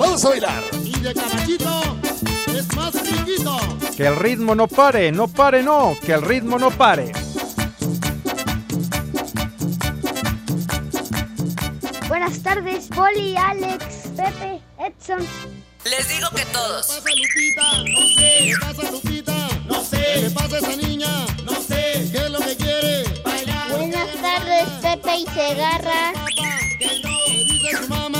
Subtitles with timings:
[0.00, 0.62] Vamos a bailar.
[0.82, 1.82] Y de caballito
[2.56, 3.58] es más riquito.
[3.94, 5.94] Que el ritmo no pare, no pare, no.
[6.04, 7.12] Que el ritmo no pare.
[12.08, 13.84] Buenas tardes, Poli, Alex,
[14.16, 15.18] Pepe, Edson.
[15.84, 16.86] Les digo que ¿Qué todos.
[16.86, 17.72] pasa, Lupita?
[17.84, 18.38] No sé.
[18.38, 19.48] ¿Qué pasa, Lupita?
[19.66, 19.96] No sé.
[20.22, 21.26] ¿Qué pasa esa niña?
[21.44, 22.08] No sé.
[22.10, 23.04] ¿Qué es lo que quiere?
[23.22, 23.70] Bailar.
[23.76, 26.12] Buenas tardes, Pepe y Segarra.
[26.78, 28.19] ¿Qué dice su mamá?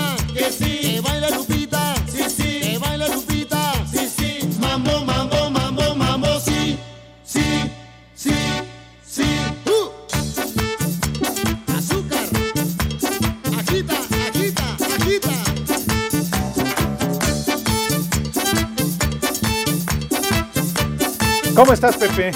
[21.61, 22.30] ¿Cómo estás, Pepe?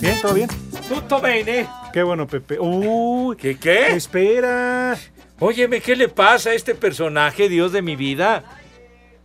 [0.00, 0.20] ¿Bien?
[0.20, 0.48] ¿Todo bien?
[0.88, 1.68] Tutto bene.
[1.92, 2.58] Qué bueno, Pepe.
[2.58, 3.90] Uy, ¿Qué qué?
[3.92, 4.98] espera.
[5.38, 8.42] Óyeme, ¿qué le pasa a este personaje, Dios de mi vida?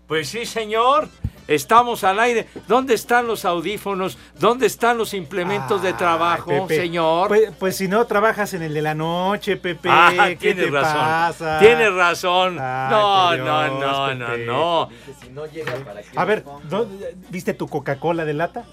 [0.05, 1.09] Pues sí, señor.
[1.55, 2.47] Estamos al aire.
[2.67, 4.17] ¿Dónde están los audífonos?
[4.39, 6.75] ¿Dónde están los implementos de trabajo, Pepe.
[6.77, 7.27] señor?
[7.27, 9.89] Pues, pues si no trabajas en el de la noche, Pepe.
[9.91, 10.97] ah, ¿qué tienes te razón.
[11.01, 11.59] pasa?
[11.59, 12.57] Tienes razón.
[12.59, 14.45] Ay, no, no, Dios, no, no, Pepe.
[14.45, 14.89] no.
[16.15, 16.85] A ver, ¿no-
[17.29, 18.63] ¿viste tu Coca-Cola de lata?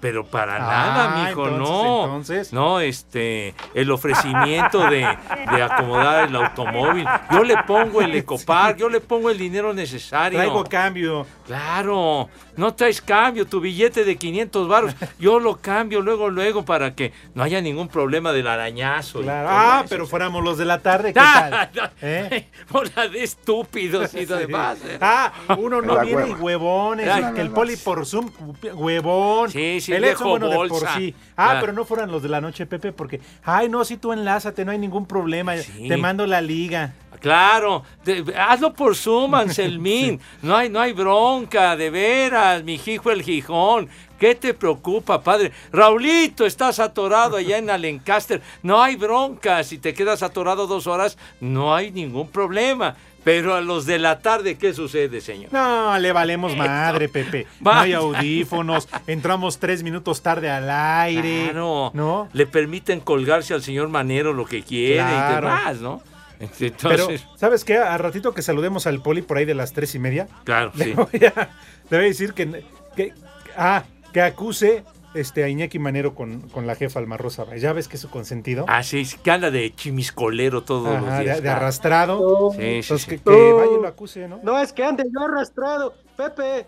[0.00, 2.04] Pero para Ah, nada, mijo, entonces, no.
[2.04, 2.52] entonces.
[2.52, 5.06] No, este, el ofrecimiento de,
[5.50, 7.06] de acomodar el automóvil.
[7.30, 10.38] Yo le pongo el Ecopark, yo le pongo el dinero necesario.
[10.38, 11.26] Traigo cambio.
[11.46, 12.13] Claro,
[12.56, 17.12] no traes cambio, tu billete de 500 baros, yo lo cambio luego, luego para que
[17.34, 19.20] no haya ningún problema del arañazo.
[19.20, 19.48] y Claro.
[19.50, 19.88] Ah, eso.
[19.90, 21.92] pero fuéramos los de la tarde, ¿qué Ah, tal?
[22.02, 22.48] ¿Eh?
[22.70, 24.78] Bola de estúpidos y lo demás.
[24.84, 24.98] ¿eh?
[25.00, 26.38] Ah, uno no viene y hueva.
[26.42, 27.80] huevones, Ay, que el no, poli no.
[27.84, 28.30] por Zoom,
[28.74, 29.50] huevón.
[29.50, 30.94] Sí, sí, el bueno, de por bolsa.
[30.96, 31.14] sí.
[31.36, 34.64] Ah, pero no fueran los de la noche, Pepe, porque, ay, no, si tú enlázate,
[34.64, 35.88] no hay ningún problema, Sí.
[35.88, 36.94] te mando la liga.
[37.20, 40.20] Claro, de- hazlo por Zoom, Anselmín.
[40.42, 43.88] No hay, no hay bronca, de veras, mi hijo el Gijón.
[44.18, 45.52] ¿Qué te preocupa, padre?
[45.72, 48.42] Raulito, estás atorado allá en Alencaster.
[48.62, 49.62] No hay bronca.
[49.62, 52.96] Si te quedas atorado dos horas, no hay ningún problema.
[53.22, 55.52] Pero a los de la tarde, ¿qué sucede, señor?
[55.52, 57.46] No, le valemos madre, Pepe.
[57.60, 61.44] No hay audífonos, entramos tres minutos tarde al aire.
[61.44, 61.90] Claro.
[61.94, 62.28] ¿No?
[62.32, 66.02] Le permiten colgarse al señor Manero lo que quiere y demás, ¿no?
[66.38, 67.76] Pero, Entonces, ¿sabes qué?
[67.78, 70.84] A ratito que saludemos al poli por ahí de las tres y media, claro, le,
[70.84, 70.92] sí.
[70.94, 71.50] voy a,
[71.90, 72.64] le voy a decir que,
[72.96, 73.12] que-
[73.56, 74.84] ah, que acuse
[75.14, 77.44] este, a Iñaki Manero con, con la jefa Alma Rosa.
[77.56, 78.64] Ya ves que es su consentido.
[78.68, 81.36] Ah, sí, sí, que anda de chimiscolero todos los días.
[81.36, 82.50] de, de arrastrado.
[82.52, 83.10] Sí, sí, Entonces, sí.
[83.10, 84.40] que, que vaya y lo acuse, ¿no?
[84.42, 85.94] No es que ande yo arrastrado.
[86.16, 86.66] Pepe,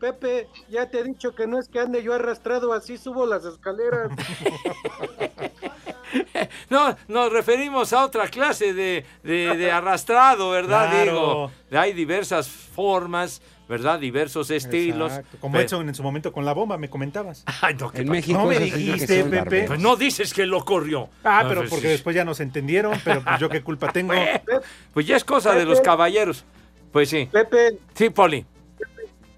[0.00, 3.44] Pepe, ya te he dicho que no es que ande yo arrastrado, así subo las
[3.44, 4.10] escaleras.
[6.70, 10.90] No, nos referimos a otra clase de, de- de arrastrado, ¿verdad?
[10.90, 11.50] Claro.
[11.70, 13.98] Digo, hay diversas formas, ¿verdad?
[13.98, 15.12] Diversos estilos.
[15.12, 17.44] Exacto, Como Pero- Edson en su momento con la bomba, me comentabas.
[17.62, 19.64] Ay, no, ¿qué En México No me dijiste, Pepe.
[19.66, 21.08] Pues no dices que lo corrió.
[21.24, 21.92] Ah, No, pero pues, porque sí.
[21.92, 24.12] después ya nos entendieron, pero pues yo qué culpa tengo.
[24.92, 26.44] Pues ya es cosa de los caballeros.
[26.92, 27.28] Pues sí.
[27.32, 28.44] Pepe, Sí, Poli.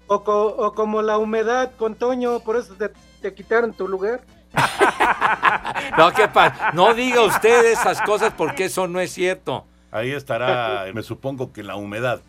[0.07, 2.89] o, co- o como la humedad con Toño, por eso te,
[3.21, 4.21] te quitaron tu lugar.
[5.97, 9.65] No, ¿qué pa- No diga usted esas cosas porque eso no es cierto.
[9.91, 12.19] Ahí estará, me supongo que la humedad.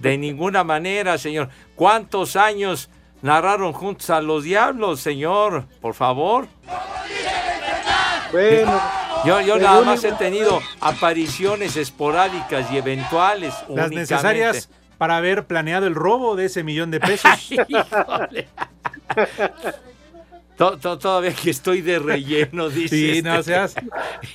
[0.00, 1.48] De ninguna manera, señor.
[1.76, 2.90] ¿Cuántos años
[3.22, 5.66] narraron juntos a los diablos, señor?
[5.80, 6.48] Por favor.
[8.32, 8.80] bueno,
[9.24, 13.52] Yo, yo nada más he tenido apariciones esporádicas y eventuales.
[13.54, 13.96] Las únicamente.
[14.00, 17.30] necesarias para haber planeado el robo de ese millón de pesos.
[20.58, 23.14] To- to- Todavía que estoy de relleno, dice.
[23.14, 23.74] Sí, no seas.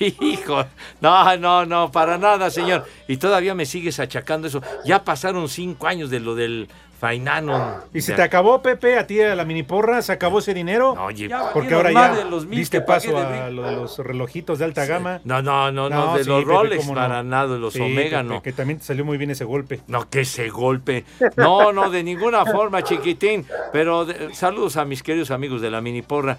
[0.00, 0.64] Hijo,
[1.00, 2.84] no, no, no, para nada, señor.
[3.06, 4.62] Y todavía me sigues achacando eso.
[4.84, 6.68] Ya pasaron cinco años de lo del
[6.98, 7.80] Fainano.
[7.92, 10.94] Y se te acabó, Pepe, a ti a la mini porra, se acabó ese dinero.
[10.94, 13.98] No, oye, porque ahora ya de los mil diste paso de a lo de los
[13.98, 15.20] relojitos de alta gama.
[15.24, 16.94] No, no, no, no, de sí, los Pepe, Rolex no.
[16.94, 18.42] para nada, de los Sí, Omega, Pepe, no.
[18.42, 19.80] Que también te salió muy bien ese golpe.
[19.86, 21.04] No, que ese golpe.
[21.36, 23.46] No, no, de ninguna forma, chiquitín.
[23.72, 26.38] Pero de- saludos a mis queridos amigos de la mini porra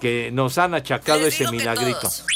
[0.00, 2.00] que nos han achacado ese milagrito.
[2.00, 2.26] todos.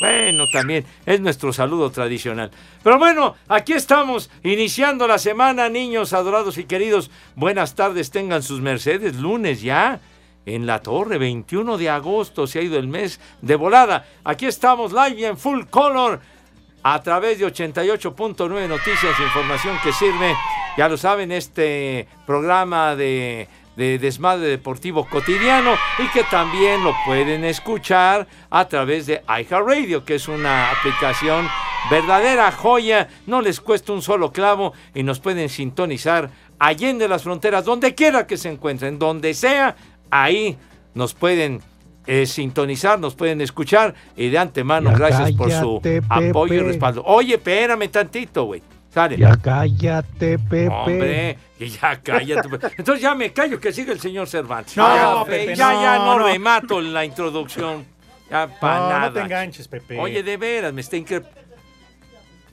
[0.00, 2.50] Bueno, también es nuestro saludo tradicional.
[2.82, 7.10] Pero bueno, aquí estamos, iniciando la semana, niños adorados y queridos.
[7.34, 10.00] Buenas tardes, tengan sus mercedes, lunes ya.
[10.46, 14.06] En la torre, 21 de agosto, se ha ido el mes de volada.
[14.24, 16.20] Aquí estamos live y en full color
[16.82, 20.34] a través de 88.9 Noticias, información que sirve,
[20.76, 23.48] ya lo saben, este programa de,
[23.78, 30.16] de Desmadre Deportivo Cotidiano y que también lo pueden escuchar a través de iHeartRadio, que
[30.16, 31.48] es una aplicación
[31.88, 36.28] verdadera joya, no les cuesta un solo clavo y nos pueden sintonizar
[36.58, 39.76] allende las fronteras, donde quiera que se encuentren, donde sea,
[40.10, 40.58] ahí
[40.94, 41.60] nos pueden
[42.08, 47.04] eh, sintonizar, nos pueden escuchar y de antemano Ya gracias por su apoyo y respaldo.
[47.06, 48.60] Oye, espérame tantito, güey.
[48.90, 49.16] Sale.
[49.18, 50.68] Ya cállate, Pepe.
[50.68, 52.48] Hombre, ya cállate.
[52.48, 52.62] pues.
[52.78, 54.76] Entonces ya me callo que siga el señor Cervantes.
[54.76, 54.94] No,
[55.24, 56.26] ya, Pepe, ya, no, ya no, no.
[56.26, 57.84] remato la introducción.
[58.30, 59.00] Ya para No, nada.
[59.08, 59.98] no te enganches, Pepe.
[59.98, 61.24] Oye, de veras, me está incre-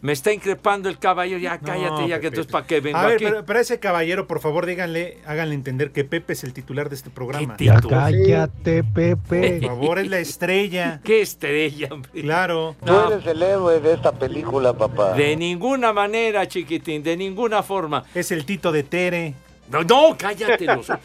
[0.02, 1.38] me está increpando el caballo.
[1.38, 3.26] Ya cállate, No, ya que entonces para qué vengo A ver, aquí.
[3.26, 6.96] pero, pero ese caballero, por favor, díganle, háganle entender que Pepe es el titular de
[6.96, 7.58] este programa.
[7.58, 9.60] ¿Qué Ya cállate, Pepe.
[9.62, 11.02] Por favor, es la estrella.
[11.04, 12.12] ¿Qué estrella, hombre?
[12.22, 12.76] Claro.
[12.86, 15.14] No, el héroe de esta película, papá.
[15.14, 18.04] de ninguna manera, chiquitín, de ninguna forma.
[18.14, 19.34] Es el Tito de Tere.
[19.70, 20.66] No, no, cállate.
[20.66, 20.88] los-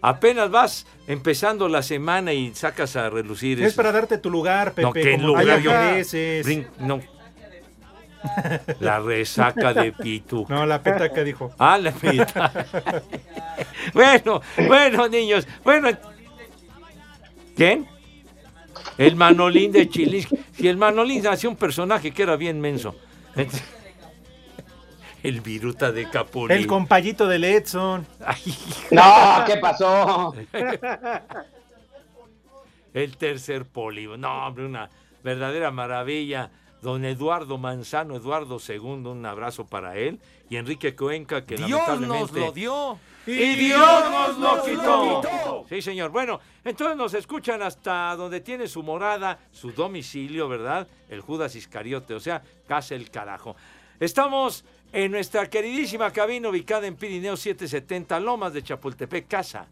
[0.00, 3.60] Apenas vas empezando la semana y sacas a relucir.
[3.60, 3.76] Es eso.
[3.76, 4.82] para darte tu lugar, Pepe.
[4.82, 5.58] No, ¿qué lugar?
[5.58, 5.70] tú Yo-.
[6.44, 7.00] Brin- no.
[8.80, 10.46] La resaca de Pitu.
[10.48, 11.52] No, la petaca dijo.
[11.58, 12.52] Ah, la mitad.
[13.94, 15.46] bueno, bueno, niños.
[15.64, 15.88] Bueno.
[17.56, 17.86] ¿Quién?
[18.96, 20.28] El Manolín de Chilis.
[20.52, 22.96] Si el Manolín hacía un personaje que era bien menso.
[25.22, 26.56] El viruta de Capulín.
[26.56, 28.06] El compayito del Edson.
[28.24, 28.56] Ay,
[28.90, 30.34] No, ¿qué pasó?
[32.94, 34.28] el tercer polígono.
[34.28, 34.88] No, hombre, una
[35.22, 36.50] verdadera maravilla.
[36.82, 40.20] Don Eduardo Manzano, Eduardo II, un abrazo para él.
[40.48, 42.40] Y Enrique Cuenca, que Dios nos lamentablemente...
[42.40, 42.98] lo dio.
[43.26, 45.66] Y Dios nos lo quitó.
[45.68, 46.10] Sí, señor.
[46.10, 50.88] Bueno, entonces nos escuchan hasta donde tiene su morada, su domicilio, ¿verdad?
[51.10, 53.54] El Judas Iscariote, o sea, casa el carajo.
[54.00, 59.66] Estamos en nuestra queridísima cabina ubicada en Pirineo 770, Lomas de Chapultepec, casa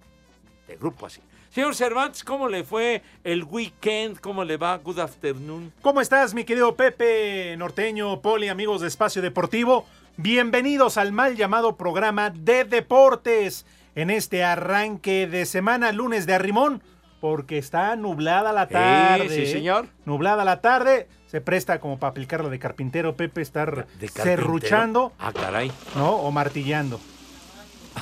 [0.69, 1.23] de Grupo Así.
[1.57, 4.21] Señor Cervantes, ¿cómo le fue el weekend?
[4.21, 4.77] ¿Cómo le va?
[4.77, 5.73] Good afternoon.
[5.81, 9.87] ¿Cómo estás, mi querido Pepe Norteño, Poli, amigos de Espacio Deportivo?
[10.19, 13.65] Bienvenidos al mal llamado programa de deportes
[13.95, 16.83] en este arranque de semana, lunes de arrimón,
[17.23, 19.31] porque está nublada la tarde.
[19.31, 19.47] sí, ¿eh?
[19.47, 19.87] señor.
[20.05, 24.25] Nublada la tarde, se presta como para aplicarla de carpintero, Pepe, estar carpintero.
[24.25, 25.73] serruchando, Ah, caray.
[25.95, 26.17] ¿no?
[26.17, 27.01] O martillando.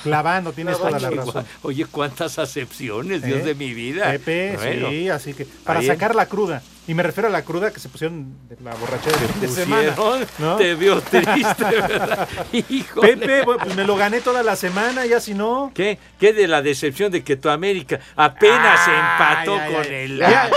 [0.03, 1.47] Clavando, tienes toda la razón.
[1.63, 3.45] Oye, cuántas acepciones, Dios ¿Eh?
[3.45, 4.11] de mi vida.
[4.13, 4.91] Pepe, Bueno.
[4.91, 5.93] sí, así que para bien.
[5.93, 6.63] sacar la cruda.
[6.87, 9.95] Y me refiero a la cruda que se pusieron de la borrachera de de semana.
[10.39, 10.57] ¿no?
[10.57, 12.29] Te veo triste, ¿verdad?
[12.53, 13.17] Híjole.
[13.17, 15.73] Pepe, pues me lo gané toda la semana, ya si no.
[15.75, 15.99] ¿Qué?
[16.21, 19.95] ¿Qué de la decepción de que tu América apenas empató ay, con ay.
[19.95, 20.51] el Ya?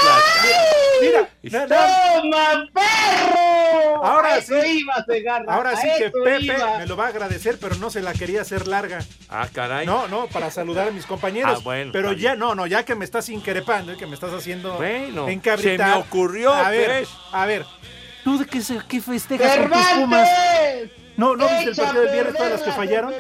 [1.02, 4.04] Mira, ¡Toma, perro!
[4.06, 4.80] Ahora A eso sí.
[4.82, 6.78] iba, Segarra, ahora a sí que Pepe iba.
[6.80, 9.00] me lo va a agradecer, pero no se la quería hacer larga.
[9.30, 9.86] Ah, caray.
[9.86, 11.58] No, no, para saludar a mis compañeros.
[11.58, 14.34] Ah, bueno, pero ya, no, no, ya que me estás increpando y que me estás
[14.34, 15.90] haciendo Bueno, encabritar.
[15.90, 17.10] se me ocurrió, A ver, pues.
[17.32, 17.66] a ver.
[18.24, 20.30] ¿Tú de qué, se- qué festejas con tus pumas?
[21.16, 23.13] ¿No, no viste el a partido del viernes todas las que fallaron?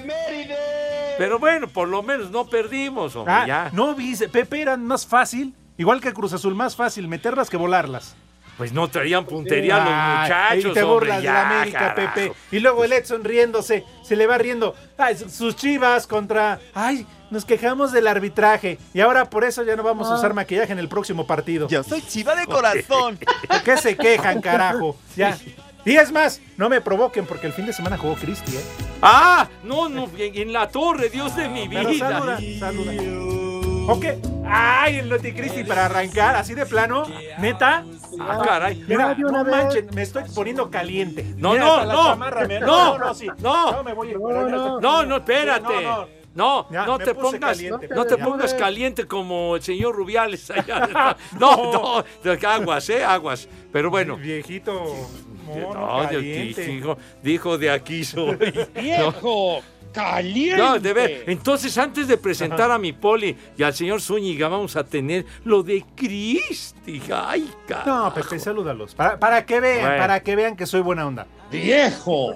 [1.17, 3.69] Pero bueno, por lo menos no perdimos, hombre, Ah, ya.
[3.73, 8.15] no viste, Pepe era más fácil, igual que Cruz Azul, más fácil meterlas que volarlas.
[8.57, 9.83] Pues no traían puntería los
[10.23, 12.13] muchachos, y te hombre, burlas de ya, la América, carajo.
[12.15, 12.33] Pepe.
[12.51, 14.73] Y luego el Edson riéndose, se le va riendo.
[14.97, 16.59] Ay, su- sus chivas contra.
[16.73, 18.79] Ay, nos quejamos del arbitraje.
[18.95, 21.67] Y ahora por eso ya no vamos a usar maquillaje en el próximo partido.
[21.67, 23.19] Yo soy chiva de corazón.
[23.49, 24.97] ¿De qué se quejan, carajo?
[25.15, 25.37] Ya.
[25.85, 28.61] Y es más, no me provoquen porque el fin de semana jugó Cristi, ¿eh?
[29.03, 32.09] Ah, no, no, en, la torre, Dios de mi Pero vida.
[32.09, 33.56] saluda, saluda.
[33.87, 34.05] ¿Ok?
[34.49, 37.05] Ay, el Noti Cristi para arrancar, así de plano.
[37.39, 37.85] ¿Neta?
[38.19, 38.83] Ah, caray.
[38.87, 41.23] Mira, no manchen, me estoy poniendo caliente.
[41.37, 43.27] No, Mira, no, no, chamarra me- no, no, sí.
[43.39, 43.71] no.
[43.71, 44.79] No, me voy no.
[44.79, 45.63] No, no, espérate.
[45.81, 46.17] No, no.
[46.35, 47.87] No, Ya, no te pongas, caliente.
[47.87, 48.23] no te Ya.
[48.23, 51.15] pongas caliente como el señor Rubiales allá.
[51.39, 53.47] No, no, aguas, eh, aguas.
[53.73, 54.83] Pero bueno, Viejito.
[55.45, 58.37] mono no, dijo, dijo de aquí soy.
[58.75, 59.61] ¡Viejo!
[59.97, 60.57] ¡Caliente!
[60.61, 61.23] No, de ver.
[61.27, 65.63] Entonces, antes de presentar a mi poli y al señor Zúñiga, vamos a tener lo
[65.63, 67.01] de Cristi.
[67.13, 67.89] Ay, carajo.
[67.89, 68.93] No, Pepe, salúdalos.
[68.95, 69.97] Para, para que vean, Bueno.
[69.97, 71.25] para que vean que soy buena onda.
[71.51, 72.35] Viejo.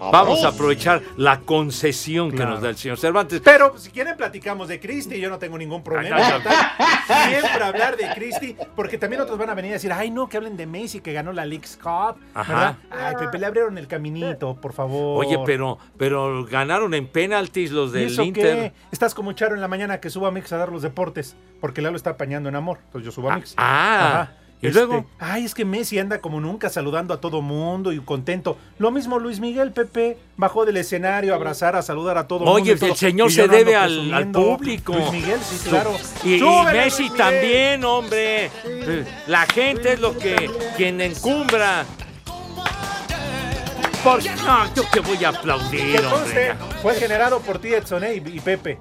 [0.00, 3.40] Vamos a aprovechar la concesión que nos da el señor Cervantes.
[3.44, 6.16] Pero si quieren platicamos de Cristi, yo no tengo ningún problema.
[6.18, 10.28] Ah, Siempre hablar de Cristi, porque también otros van a venir a decir, ay no,
[10.28, 12.52] que hablen de Messi que ganó la League's Cup, Ajá.
[12.52, 12.76] ¿verdad?
[12.90, 15.24] Ay, Pepe, le abrieron el caminito, por favor.
[15.24, 18.56] Oye, pero, pero ganaron en penaltis los ¿Y del eso Inter.
[18.56, 18.72] qué?
[18.92, 21.82] Estás como Charo en la mañana que suba a Mix a dar los deportes, porque
[21.82, 23.54] Lalo está apañando en amor, entonces yo subo a Mix.
[23.56, 24.28] ah,
[24.68, 25.04] ¿y luego?
[25.18, 28.56] Ay, es que Messi anda como nunca saludando a todo mundo y contento.
[28.78, 32.72] Lo mismo Luis Miguel, Pepe, bajó del escenario a abrazar, a saludar a todo Oye,
[32.72, 32.80] mundo.
[32.80, 32.90] todo.
[32.90, 34.94] el señor se debe al, público.
[34.94, 35.92] Luis Miguel, sí, claro.
[36.24, 36.40] Y,
[36.72, 38.50] Messi también, hombre.
[39.26, 41.84] La gente es lo que quien encumbra.
[44.02, 46.54] Por, no, yo que voy a aplaudir, hombre.
[46.82, 48.78] fue generado por ti, Edson eh, y, y Pepe.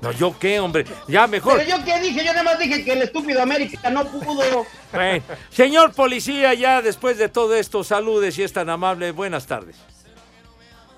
[0.00, 0.84] No, yo qué, hombre.
[1.08, 1.58] Ya mejor.
[1.58, 4.66] Pero yo qué dije, yo nada más dije que el estúpido América no pudo.
[4.92, 9.12] Bueno, señor policía, ya después de todo esto, saludes si es tan amable.
[9.12, 9.76] Buenas tardes.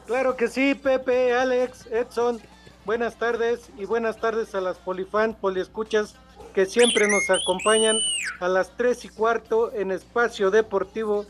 [0.06, 2.40] Claro que sí, Pepe, Alex, Edson.
[2.84, 6.16] Buenas tardes y buenas tardes a las polifan, poliescuchas
[6.52, 7.96] que siempre nos acompañan
[8.40, 11.24] a las 3 y cuarto en Espacio Deportivo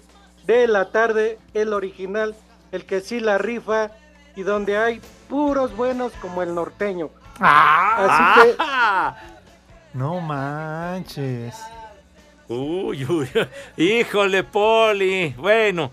[0.47, 2.35] de la tarde, el original,
[2.73, 3.91] el que sí la rifa
[4.35, 7.11] y donde hay puros buenos como el norteño.
[7.43, 9.17] Así que Ah.
[9.95, 11.55] No manches.
[12.49, 13.29] Uy, uy,
[13.77, 15.35] híjole, Poli.
[15.37, 15.91] Bueno,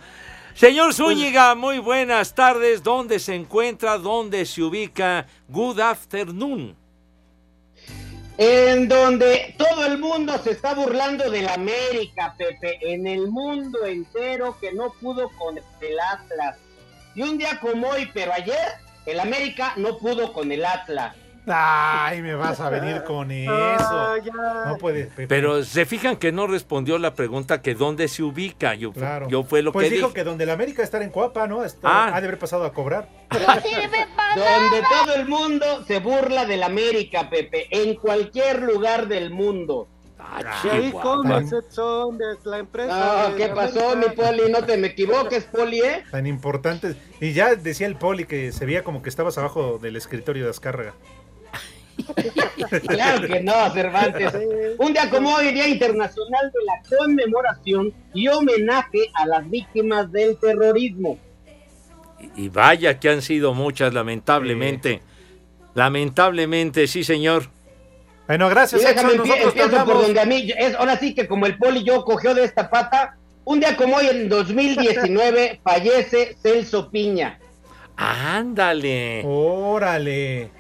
[0.53, 2.81] señor Zúñiga, muy buenas tardes.
[2.83, 3.97] ¿Dónde se encuentra?
[3.97, 5.25] ¿Dónde se ubica?
[5.47, 6.75] Good afternoon.
[8.37, 12.79] En donde todo el mundo se está burlando del América, Pepe.
[12.81, 16.57] En el mundo entero que no pudo con el Atlas.
[17.15, 18.75] Y un día como hoy, pero ayer,
[19.05, 21.15] el América no pudo con el Atlas.
[21.48, 23.51] Ay, me vas a venir con eso.
[23.51, 25.27] Ah, No puede, Pepe.
[25.27, 28.75] Pero se fijan que no respondió la pregunta que dónde se ubica.
[28.75, 29.27] Yo, Claro.
[29.29, 30.15] yo fue lo pues que dijo dije.
[30.15, 31.63] que donde el América está en Cuapa, ¿no?
[31.63, 32.12] Está- Ah.
[32.15, 33.08] Ha de haber pasado a cobrar.
[33.31, 37.67] Donde todo el mundo se burla del América, Pepe.
[37.72, 39.88] En cualquier lugar del mundo.
[40.63, 43.24] de ahí de la empresa.
[43.29, 44.05] No, de ¿qué pasó, mi.
[44.10, 44.51] Poli?
[44.51, 46.03] No te me equivoques, Poli, ¿eh?
[46.12, 46.96] Tan importantes.
[47.19, 50.50] Y ya decía el poli que se veía como que estabas abajo del escritorio de
[50.51, 50.93] Azcárraga.
[52.87, 54.33] Claro que no, Cervantes.
[54.77, 60.37] Un día como hoy, Día Internacional de la Conmemoración y Homenaje a las Víctimas del
[60.37, 61.17] Terrorismo.
[62.35, 65.01] Y vaya que han sido muchas, lamentablemente.
[65.73, 67.43] Lamentablemente, sí, señor.
[68.27, 69.25] Bueno, Y gracias, déjame Edson.
[69.25, 71.83] empie- Nosotros te empiezo por donde a mí, es, ahora sí que como el Poli
[71.83, 77.39] yo cogió de esta pata, un día como hoy, en 2019, fallece Celso Piña.
[77.95, 79.23] Ándale.
[79.25, 80.51] Órale.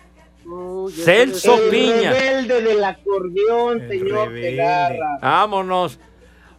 [0.51, 2.11] Uy, Celso el Piña.
[2.11, 4.33] rebelde del acordeón, El señor.
[4.33, 5.19] Segarra.
[5.21, 5.99] Vámonos.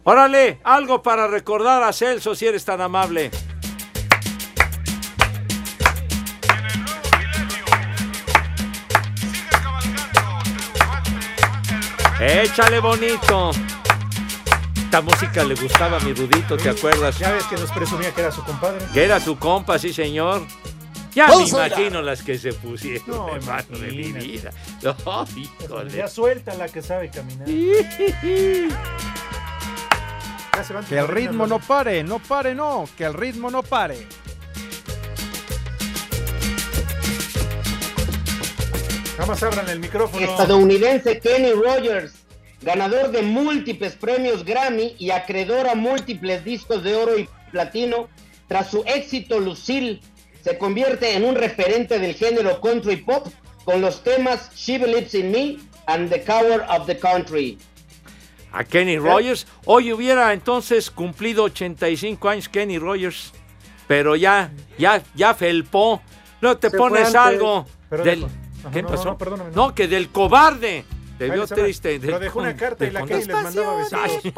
[0.03, 3.29] Órale, algo para recordar a Celso si eres tan amable.
[12.19, 13.51] Échale bonito.
[14.75, 17.17] Esta música le gustaba a mi Rudito, ¿te acuerdas?
[17.17, 18.85] Ya ves que nos presumía que era su compadre.
[18.93, 20.41] Que era tu compa, sí, señor.
[21.13, 24.51] Ya me imagino las que se pusieron, No, hermano de mi vida.
[24.81, 24.95] No,
[25.35, 25.91] híjole.
[25.91, 27.47] Ya suelta la que sabe caminar.
[30.53, 33.61] Ya se van Que el ritmo no pare, no pare, no, que el ritmo no
[33.63, 34.07] pare.
[39.17, 40.25] Jamás abran el micrófono.
[40.25, 42.13] estadounidense Kenny Rogers,
[42.61, 48.07] ganador de múltiples premios Grammy y acreedor a múltiples discos de oro y platino,
[48.47, 50.01] tras su éxito Lucille,
[50.43, 53.27] se convierte en un referente del género country pop
[53.63, 57.57] con los temas She Believes in Me and The Cover of the Country.
[58.53, 59.47] A Kenny Rogers.
[59.65, 63.31] Hoy hubiera entonces cumplido 85 años Kenny Rogers.
[63.87, 66.01] Pero ya, ya, ya felpó.
[66.41, 68.21] No te Se pones algo Pero del.
[68.21, 68.29] dejo-
[68.61, 69.05] Ajá, ¿Qué no, pasó?
[69.05, 69.67] no, perdóname, no.
[69.67, 70.85] No, que del cobarde.
[71.17, 71.99] Te vio triste.
[71.99, 73.99] Dejó una carta y la les mandaba besitos.
[74.03, 74.33] Ay,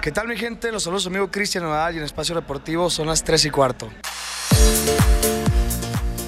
[0.00, 0.70] ¿Qué tal mi gente?
[0.70, 3.88] Los saludos amigo Cristian Nadal y en Espacio Deportivo son las 3 y cuarto.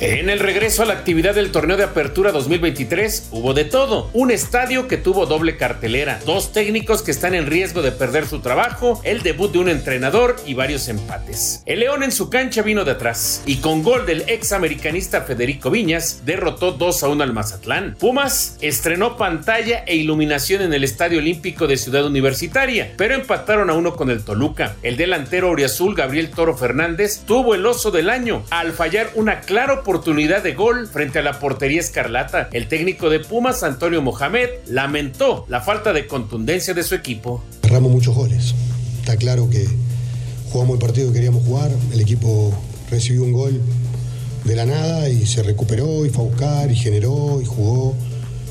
[0.01, 4.09] En el regreso a la actividad del torneo de apertura 2023 hubo de todo.
[4.15, 8.41] Un estadio que tuvo doble cartelera, dos técnicos que están en riesgo de perder su
[8.41, 11.63] trabajo, el debut de un entrenador y varios empates.
[11.67, 15.71] El León en su cancha vino de atrás y con gol del ex americanista Federico
[15.71, 17.95] Viñas derrotó 2 a 1 al Mazatlán.
[18.01, 23.75] Pumas estrenó pantalla e iluminación en el Estadio Olímpico de Ciudad Universitaria, pero empataron a
[23.75, 24.77] uno con el Toluca.
[24.83, 29.75] El delantero Oriazul Gabriel Toro Fernández tuvo el oso del año al fallar una clara
[29.75, 32.49] oportunidad de gol frente a la portería escarlata.
[32.53, 37.43] El técnico de Pumas, Antonio Mohamed, lamentó la falta de contundencia de su equipo.
[37.65, 38.55] Erramos muchos goles.
[39.01, 39.67] Está claro que
[40.53, 42.55] jugamos el partido que queríamos jugar, el equipo
[42.89, 43.61] recibió un gol
[44.45, 47.97] de la nada y se recuperó y fue a buscar y generó y jugó,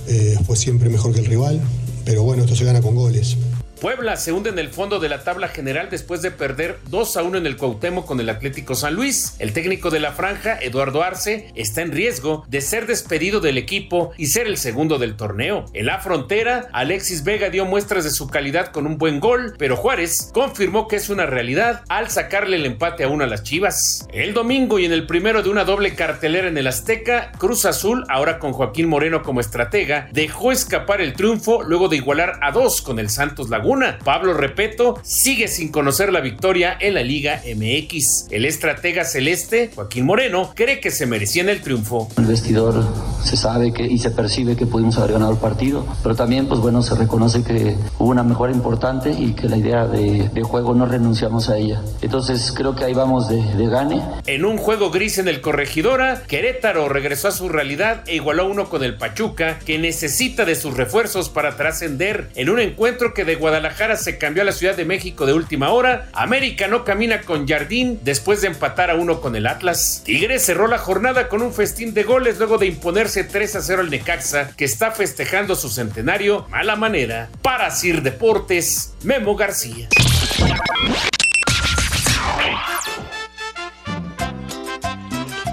[0.07, 1.61] eh, fue siempre mejor que el rival,
[2.03, 3.37] pero bueno, esto se gana con goles.
[3.79, 7.23] Puebla se hunde en el fondo de la tabla general después de perder 2 a
[7.23, 9.35] 1 en el Cuauhtémoc con el Atlético San Luis.
[9.39, 14.11] El técnico de la franja, Eduardo Arce, está en riesgo de ser despedido del equipo
[14.17, 15.65] y ser el segundo del torneo.
[15.73, 19.77] En la frontera, Alexis Vega dio muestras de su calidad con un buen gol, pero
[19.77, 24.05] Juárez confirmó que es una realidad al sacarle el empate a uno a las Chivas.
[24.11, 28.03] El domingo y en el primero de una doble cartelera en el Azteca, Cruz Azul,
[28.09, 32.81] ahora con Joaquín Moreno como estratega, dejó escapar el triunfo luego de igualar a dos
[32.81, 33.68] con el Santos Laguna.
[34.03, 38.25] Pablo Repeto sigue sin conocer la victoria en la Liga MX.
[38.31, 42.09] El estratega celeste, Joaquín Moreno, cree que se merecían el triunfo.
[42.17, 42.83] El vestidor
[43.23, 46.59] se sabe que y se percibe que pudimos haber ganado el partido, pero también, pues
[46.61, 50.73] bueno, se reconoce que hubo una mejora importante y que la idea de, de juego
[50.73, 51.79] no renunciamos a ella.
[52.01, 54.01] Entonces creo que ahí vamos de, de gane.
[54.25, 58.67] En un juego gris en el Corregidora, Querétaro regresó a su realidad e igualó uno
[58.67, 63.35] con el Pachuca, que necesita de sus refuerzos para trascender en un encuentro que de
[63.35, 66.07] Guadalajara Guadalajara se cambió a la Ciudad de México de última hora.
[66.13, 70.01] América no camina con Jardín después de empatar a uno con el Atlas.
[70.05, 73.81] Tigres cerró la jornada con un festín de goles luego de imponerse 3 a 0
[73.81, 77.27] al Necaxa, que está festejando su centenario mala manera.
[77.41, 79.89] Para Sir Deportes, Memo García.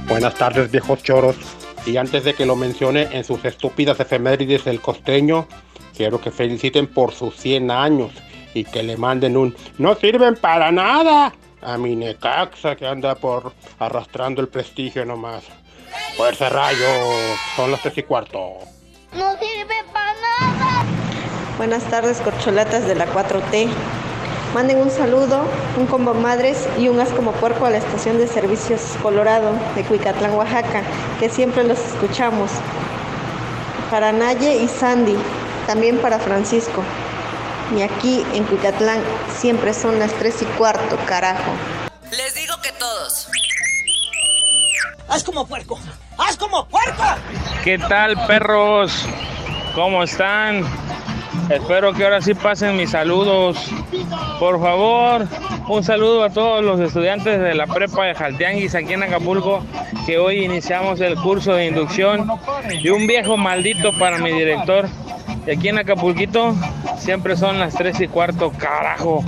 [0.07, 1.35] Buenas tardes, viejos choros.
[1.85, 5.49] Y antes de que lo mencione en sus estúpidas efemérides del costeño,
[5.97, 8.13] quiero que feliciten por sus 100 años
[8.55, 13.53] y que le manden un no sirven para nada a mi Necaxa que anda por
[13.79, 15.45] arrastrando el prestigio nomás.
[16.17, 16.87] Fuerza rayo,
[17.57, 18.39] son las 3 y cuarto.
[19.13, 20.85] No sirve para nada.
[21.57, 23.69] Buenas tardes, corcholatas de la 4T.
[24.55, 25.43] Manden un saludo,
[25.77, 29.83] un combo madres y un as como puerco a la estación de servicios Colorado de
[29.83, 30.83] Cuicatlán, Oaxaca,
[31.19, 32.51] que siempre los escuchamos.
[33.91, 35.17] Para Naye y Sandy,
[35.67, 36.83] también para Francisco.
[37.77, 39.03] Y aquí en Cuicatlán
[39.37, 41.53] siempre son las 3 y cuarto, carajo.
[42.11, 43.29] Les digo que todos.
[45.09, 45.79] ¡Haz como puerco!
[46.19, 47.03] ¡Haz como puerco!
[47.65, 49.07] ¿Qué tal, perros?
[49.75, 50.65] ¿Cómo están?
[51.51, 53.57] Espero que ahora sí pasen mis saludos.
[54.41, 55.27] Por favor,
[55.69, 59.65] un saludo a todos los estudiantes de la prepa de Jaltianguis aquí en Acapulco,
[60.07, 62.29] que hoy iniciamos el curso de inducción.
[62.71, 64.89] Y un viejo maldito para mi director.
[65.47, 66.57] Y aquí en Acapulquito
[66.99, 69.25] siempre son las 3 y cuarto, carajo.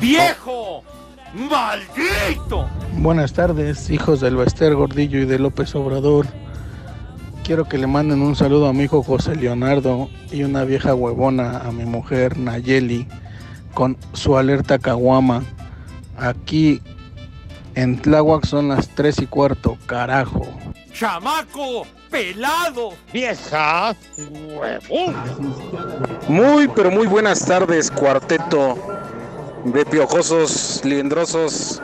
[0.00, 0.84] ¡Viejo!
[1.34, 2.68] ¡Maldito!
[2.92, 6.26] Buenas tardes, hijos del Bester Gordillo y de López Obrador.
[7.42, 11.58] Quiero que le manden un saludo a mi hijo José Leonardo y una vieja huevona
[11.58, 13.08] a mi mujer Nayeli
[13.74, 15.42] con su alerta caguama.
[16.16, 16.80] Aquí
[17.76, 20.48] en Tláhuac son las 3 y cuarto, carajo.
[20.92, 21.86] ¡Chamaco!
[22.10, 22.94] ¡Pelado!
[23.12, 23.94] ¡Vieja!
[24.18, 25.14] ¡Huevón!
[26.26, 28.76] Muy, pero muy buenas tardes, cuarteto
[29.64, 31.82] de piojosos, liendrosos.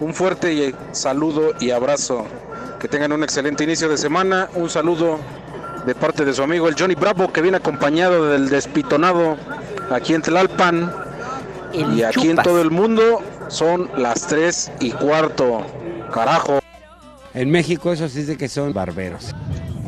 [0.00, 2.26] Un fuerte saludo y abrazo.
[2.78, 4.50] Que tengan un excelente inicio de semana.
[4.54, 5.18] Un saludo
[5.86, 9.38] de parte de su amigo el Johnny Bravo, que viene acompañado del despitonado
[9.90, 10.92] aquí en Tlalpan.
[11.72, 15.64] y aquí en todo el mundo son las 3 y cuarto.
[16.12, 16.58] Carajo.
[17.34, 19.34] En México eso sí dice que son barberos.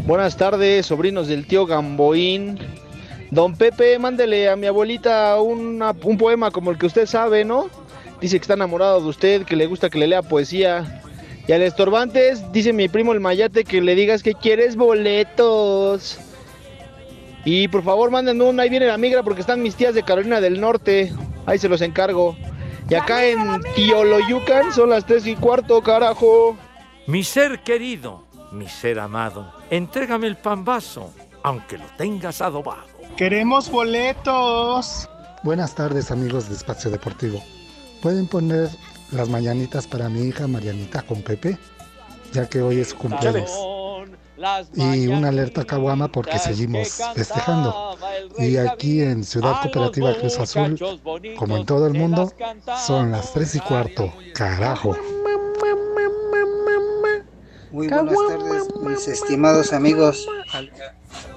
[0.07, 2.59] Buenas tardes, sobrinos del tío Gamboín.
[3.31, 7.69] Don Pepe, mándele a mi abuelita una- un poema como el que usted sabe, ¿no?
[8.21, 11.03] Dice que está enamorado de usted, que le gusta que le lea poesía.
[11.47, 16.19] Y al estorbantes, dice mi primo el Mayate que le digas que quieres boletos.
[17.45, 20.41] Y por favor, mándenme una, ahí viene la migra porque están mis tías de Carolina
[20.41, 21.13] del Norte.
[21.47, 22.37] Ahí se los encargo.
[22.91, 26.57] Y acá en Tioloyucan son las tres y cuarto, carajo.
[27.07, 32.85] Mi ser querido, mi ser amado, entrégame el pambazo, aunque lo tengas adobado.
[33.17, 35.09] Queremos boletos.
[35.43, 37.43] Buenas tardes amigos de Espacio Deportivo.
[38.01, 38.71] ¿Pueden poner
[39.13, 41.59] las mañanitas para mi hija Marianita con Pepe?
[42.33, 43.51] Ya que hoy es su cumpleaños.
[44.75, 47.97] Y una alerta a Caguama porque seguimos festejando.
[48.39, 50.79] Y aquí en Ciudad Cooperativa Cruz Azul,
[51.37, 52.33] como en todo el mundo,
[52.87, 54.13] son las 3 y cuarto.
[54.35, 54.97] Carajo.
[57.71, 60.27] Muy buenas tardes, mis estimados amigos.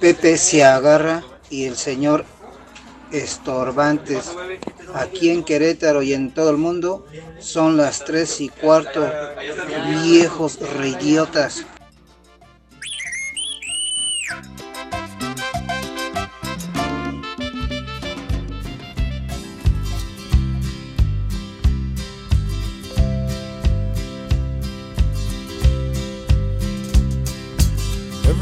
[0.00, 2.24] Pepe se agarra y el señor
[3.12, 4.32] Estorbantes.
[4.94, 7.06] Aquí en Querétaro y en todo el mundo
[7.38, 9.06] son las tres y cuarto.
[10.04, 11.66] Viejos reidiotas.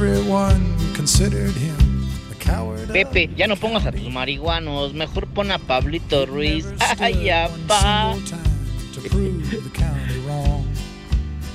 [0.00, 1.76] Everyone considered him
[2.32, 2.90] a coward.
[2.90, 6.66] Pepe, ya no pongas a tus marihuanos, mejor pon a Pablito Ruiz.
[6.98, 8.14] Ay, apá.
[8.94, 10.64] To prove the county wrong.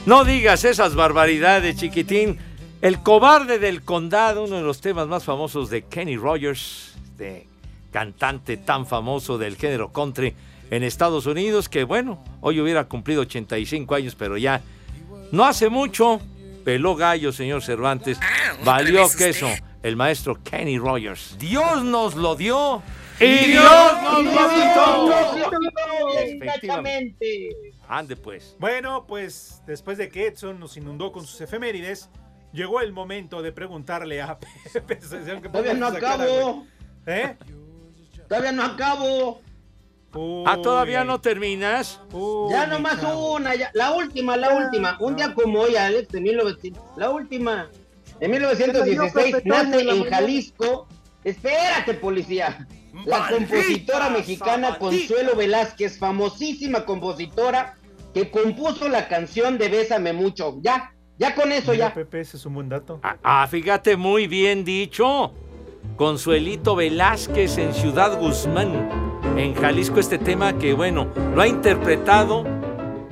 [0.06, 2.38] No digas esas barbaridades, chiquitín.
[2.82, 7.48] El cobarde del condado, uno de los temas más famosos de Kenny Rogers, este
[7.92, 10.36] cantante tan famoso del género country
[10.70, 14.62] en Estados Unidos, que bueno, hoy hubiera cumplido 85 años, pero ya
[15.32, 16.22] no hace mucho
[16.66, 18.20] peló gallo, señor Cervantes.
[18.66, 19.48] Valió queso
[19.84, 21.38] el maestro Kenny Rogers.
[21.40, 22.82] Dios nos lo dio.
[23.18, 25.14] Y Dios nos lo quitó.
[26.20, 27.50] Exactamente.
[27.88, 28.58] Ande pues.
[28.60, 32.10] Bueno, pues después de que Edson nos inundó con sus efemérides,
[32.52, 34.38] llegó el momento de preguntarle a
[34.74, 34.98] Pepe.
[34.98, 36.66] Todavía no acabo.
[37.06, 37.38] ¿Eh?
[38.28, 39.42] Todavía no acabo.
[40.46, 42.00] Ah, ¿todavía no terminas?
[42.50, 43.70] ya nomás una, ya.
[43.74, 44.98] la última, la última.
[45.00, 47.70] Un día como hoy, Alex, de 1900, la última.
[48.20, 50.88] En 1916 nace en Jalisco.
[51.24, 52.68] Espérate, policía.
[53.06, 54.78] La compositora mexicana.
[54.78, 57.78] Consuelo Velázquez, famosísima compositora,
[58.14, 60.60] que compuso la canción de Bésame Mucho.
[60.62, 61.94] Ya, ya con eso, Mira, ya.
[61.94, 63.02] Pepe, ese es un buen dato.
[63.04, 65.34] Ah, fíjate, muy bien dicho.
[65.98, 69.05] Consuelito Velázquez en Ciudad Guzmán,
[69.36, 72.44] en Jalisco, este tema que, bueno, lo ha interpretado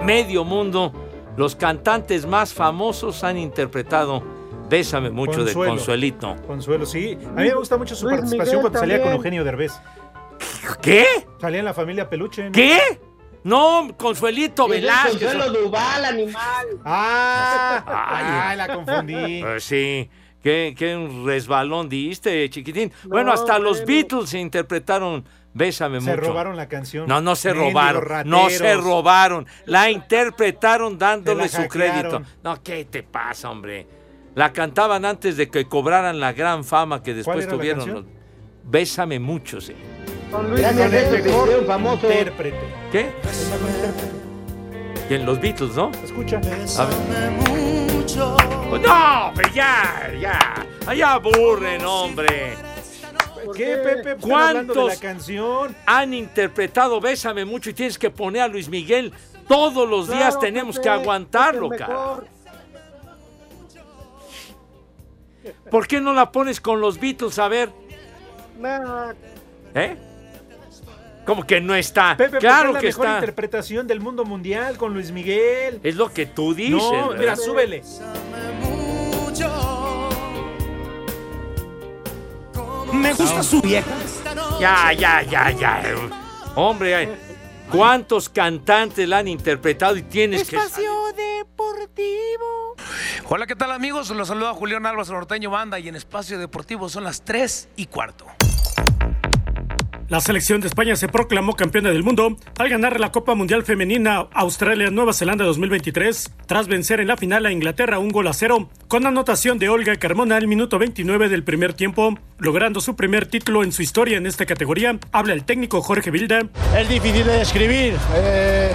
[0.03, 0.91] medio mundo.
[1.35, 4.23] Los cantantes más famosos han interpretado
[4.69, 5.71] Bésame mucho de Consuelo.
[5.73, 6.35] Consuelito.
[6.47, 7.17] Consuelo, sí.
[7.25, 9.11] A mí me gusta mucho su Luis participación Miguel cuando salía con.
[9.13, 9.73] Eugenio Derbez.
[10.81, 11.05] ¿Qué?
[11.39, 12.45] Salía en la familia Peluche.
[12.45, 12.51] ¿no?
[12.51, 12.79] ¿Qué?
[13.43, 15.21] No, Consuelito Velázquez.
[15.21, 16.67] Consuelo Duval, animal.
[16.85, 18.25] Ah, Ay.
[18.51, 19.43] ay, la confundí.
[19.45, 20.09] Eh, sí,
[20.41, 22.91] qué, qué un resbalón diste, chiquitín.
[23.05, 23.85] bueno, No, hasta los.
[23.85, 26.21] Beatles interpretaron Bésame Se mucho.
[26.29, 27.07] robaron la canción.
[27.07, 28.03] No, no se robaron.
[28.27, 29.45] No se robaron.
[29.65, 32.21] La interpretaron dándole su crédito.
[32.43, 33.85] No, ¿qué te pasa, hombre?
[34.35, 37.85] La cantaban antes de que cobraran la gran fama que después tuvieron.
[37.85, 38.07] canción?
[38.63, 39.75] Bésame mucho, sí.
[40.55, 42.03] Se hicieron famosos.
[42.03, 42.57] Intérprete.
[42.91, 43.11] ¿Qué?
[45.09, 45.91] Y en los Beatles, ¿no?
[46.03, 46.37] Escucha.
[46.37, 47.31] A ver.
[48.81, 50.65] No, pero ya, ya.
[50.95, 52.55] Ya aburren, hombre.
[53.55, 54.15] ¿Qué, Pepe?
[54.15, 55.75] Pues de la ¿Cuántos canción?
[55.85, 59.11] han interpretado Bésame mucho y tienes que poner a Luis Miguel?
[59.47, 62.17] Todos los días Claro, tenemos Pepe, que aguantarlo, cara.
[65.69, 67.37] ¿Por qué no la pones con los Beatles?
[67.39, 67.69] A ver,
[68.59, 69.11] Nah,
[69.75, 69.97] ¿eh?
[71.25, 72.15] ¿Cómo que no está?
[72.17, 73.15] Pepe, claro es la que mejor está.
[73.19, 75.79] interpretación del mundo mundial con Luis Miguel.
[75.83, 76.71] Es lo que tú dices.
[76.73, 77.17] No, ¿verdad?
[77.19, 77.81] mira, súbele.
[82.93, 83.91] Me gusta su vieja.
[84.59, 85.81] Ya, ya, ya, ya.
[86.55, 87.15] Hombre, ay,
[87.71, 90.57] ¿cuántos cantantes la han interpretado y tienes que...
[91.15, 92.75] Deportivo.
[93.29, 94.09] Hola, ¿qué tal amigos?
[94.11, 98.25] Los saluda Julián Álvarez Norteño Banda y en Espacio Deportivo son las 3 y cuarto.
[100.13, 104.27] La selección de España se proclamó campeona del mundo al ganar la Copa Mundial Femenina
[104.31, 109.07] Australia-Nueva Zelanda 2023 tras vencer en la final a Inglaterra un gol a cero con
[109.07, 113.71] anotación de Olga Carmona al minuto 29 del primer tiempo, logrando su primer título en
[113.71, 114.99] su historia en esta categoría.
[115.11, 116.41] Habla el técnico Jorge Vilda.
[116.77, 117.95] Es difícil de describir.
[118.13, 118.71] eh,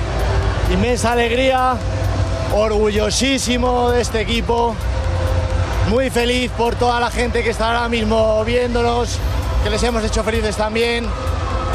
[0.75, 1.77] inmensa alegría,
[2.53, 4.75] orgullosísimo de este equipo,
[5.89, 9.21] muy feliz por toda la gente que está ahora mismo viéndonos,
[9.71, 11.07] les hemos hecho felices también.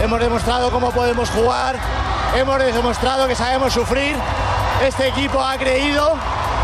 [0.02, 1.76] Hemos demostrado cómo podemos jugar,
[2.36, 4.16] hemos demostrado que sabemos sufrir.
[4.86, 6.16] Este equipo ha creído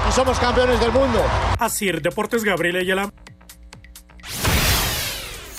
[0.08, 1.22] y somos campeones del mundo.
[1.60, 3.12] Así, Deportes Gabriel Ayala.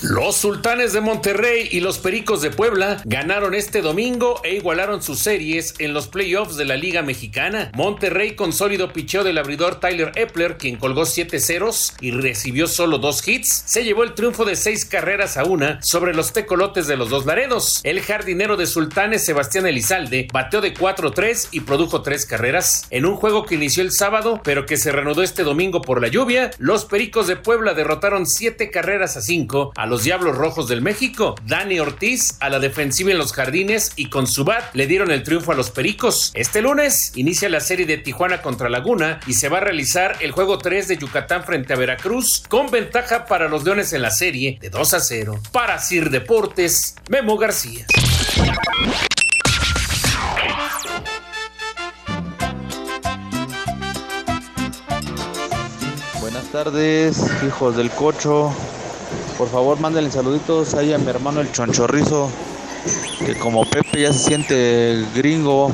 [0.03, 5.19] Los Sultanes de Monterrey y los Pericos de Puebla ganaron este domingo e igualaron sus
[5.19, 7.71] series en los playoffs de la Liga Mexicana.
[7.75, 12.97] Monterrey con sólido picheo del abridor Tyler Epler, quien colgó 7 ceros y recibió solo
[12.97, 16.97] dos hits, se llevó el triunfo de 6 carreras a una sobre los tecolotes de
[16.97, 17.83] los dos Laredos.
[17.85, 22.87] El jardinero de Sultanes, Sebastián Elizalde, bateó de 4-3 y produjo 3 carreras.
[22.89, 26.09] En un juego que inició el sábado, pero que se reanudó este domingo por la
[26.09, 30.83] lluvia, los Pericos de Puebla derrotaron 7 carreras a 5 a los Diablos Rojos del
[30.83, 31.35] México.
[31.45, 35.25] Dani Ortiz a la defensiva en los jardines y con su bat le dieron el
[35.25, 36.31] triunfo a los Pericos.
[36.35, 40.31] Este lunes inicia la serie de Tijuana contra Laguna y se va a realizar el
[40.31, 44.59] juego 3 de Yucatán frente a Veracruz con ventaja para los Leones en la serie
[44.61, 45.41] de 2 a 0.
[45.51, 47.85] Para Sir Deportes, Memo García.
[56.21, 58.55] Buenas tardes, hijos del cocho.
[59.41, 62.31] Por favor, mándenle saluditos ahí a mi hermano el chonchorrizo,
[63.25, 65.73] que como Pepe ya se siente gringo,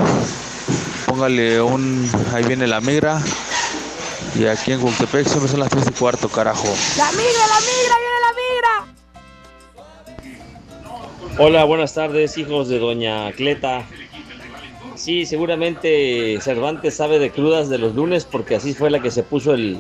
[1.05, 3.20] póngale un, ahí viene la migra,
[4.38, 6.68] Y aquí en Cuautepec siempre son las 3 y cuarto, carajo.
[6.96, 8.33] ¡La migra, la migra, viene la
[11.24, 11.44] migra!
[11.44, 13.85] Hola, buenas tardes, hijos de Doña Cleta.
[15.07, 19.23] Sí, seguramente Cervantes sabe de crudas de los lunes porque así fue la que se
[19.23, 19.79] puso el,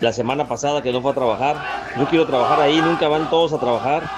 [0.00, 1.56] la semana pasada que no fue a trabajar.
[1.98, 4.08] Yo quiero trabajar ahí, nunca van todos a trabajar.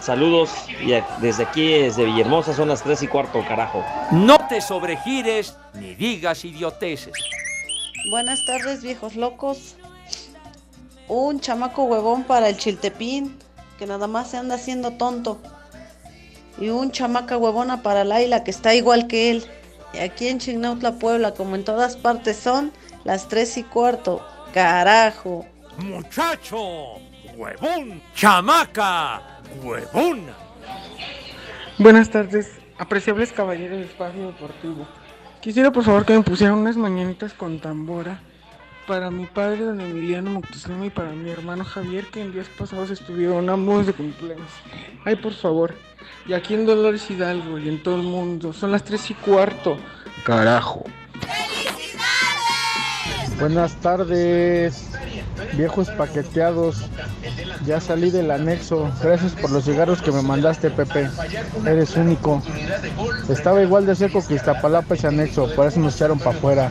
[0.00, 0.50] Saludos
[0.84, 3.84] y a- desde aquí, desde Villahermosa, son las 3 y cuarto, carajo.
[4.10, 7.14] No te sobregires ni digas idioteces.
[8.10, 9.76] Buenas tardes, viejos locos.
[11.06, 13.38] Un chamaco huevón para el chiltepín,
[13.78, 15.38] que nada más se anda haciendo tonto.
[16.58, 19.44] Y un chamaca huevona para Laila, que está igual que él.
[19.92, 22.72] Y aquí en Chignautla, Puebla, como en todas partes, son
[23.04, 24.24] las tres y cuarto.
[24.52, 25.46] Carajo.
[25.78, 26.94] Muchacho,
[27.36, 30.34] huevón, chamaca, huevona.
[31.78, 34.86] Buenas tardes, apreciables caballeros del espacio deportivo.
[35.40, 38.20] Quisiera por favor que me pusieran unas mañanitas con tambora
[38.86, 42.90] para mi padre don Emiliano Moctezuma y para mi hermano Javier que en días pasados
[42.90, 44.50] estuvieron ambos de cumpleaños.
[45.04, 45.74] Ay, por favor.
[46.26, 49.76] Y aquí en Dolores Hidalgo y en todo el mundo son las tres y cuarto.
[50.24, 50.84] Carajo.
[53.38, 54.90] Buenas tardes,
[55.54, 56.88] viejos paqueteados.
[57.66, 58.90] Ya salí del anexo.
[59.02, 61.10] Gracias por los cigarros que me mandaste, Pepe.
[61.66, 62.42] Eres único.
[63.28, 66.70] Estaba igual de seco que Iztapalapa ese anexo, por eso nos echaron para afuera.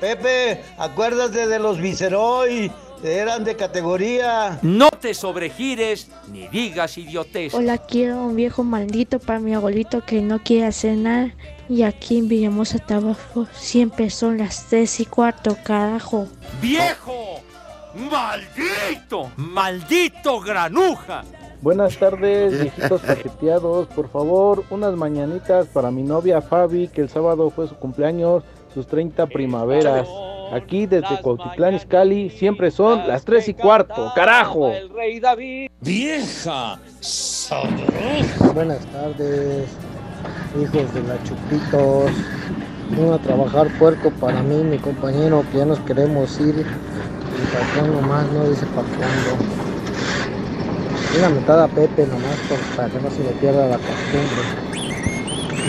[0.00, 4.58] Pepe, acuérdate de los Viceroy, eran de categoría.
[4.62, 7.54] No te sobregires ni digas idioteces.
[7.54, 11.34] Hola, quiero un viejo maldito para mi abuelito que no quiere hacer nada.
[11.68, 16.28] Y aquí en Villamosa, Tabasco, siempre son las tres y cuarto, carajo.
[16.60, 17.40] ¡Viejo!
[18.10, 19.30] ¡Maldito!
[19.36, 21.24] ¡Maldito granuja!
[21.60, 23.86] Buenas tardes, viejitos paqueteados.
[23.88, 28.42] Por favor, unas mañanitas para mi novia Fabi, que el sábado fue su cumpleaños,
[28.74, 30.08] sus 30 primaveras.
[30.52, 34.70] Aquí desde Cuautitlán Izcalli siempre son las 3 y cuarto, carajo.
[34.94, 35.70] rey David.
[35.80, 36.78] ¡Vieja!
[38.54, 39.68] Buenas tardes,
[40.60, 42.10] hijos de la Chupitos.
[42.90, 46.66] Vino a trabajar puerco para mí, mi compañero, que ya nos queremos ir.
[46.66, 49.44] Y patrón nomás no dice para cuándo.
[51.18, 54.72] Una metada a Pepe nomás por- para que no se le pierda la costumbre.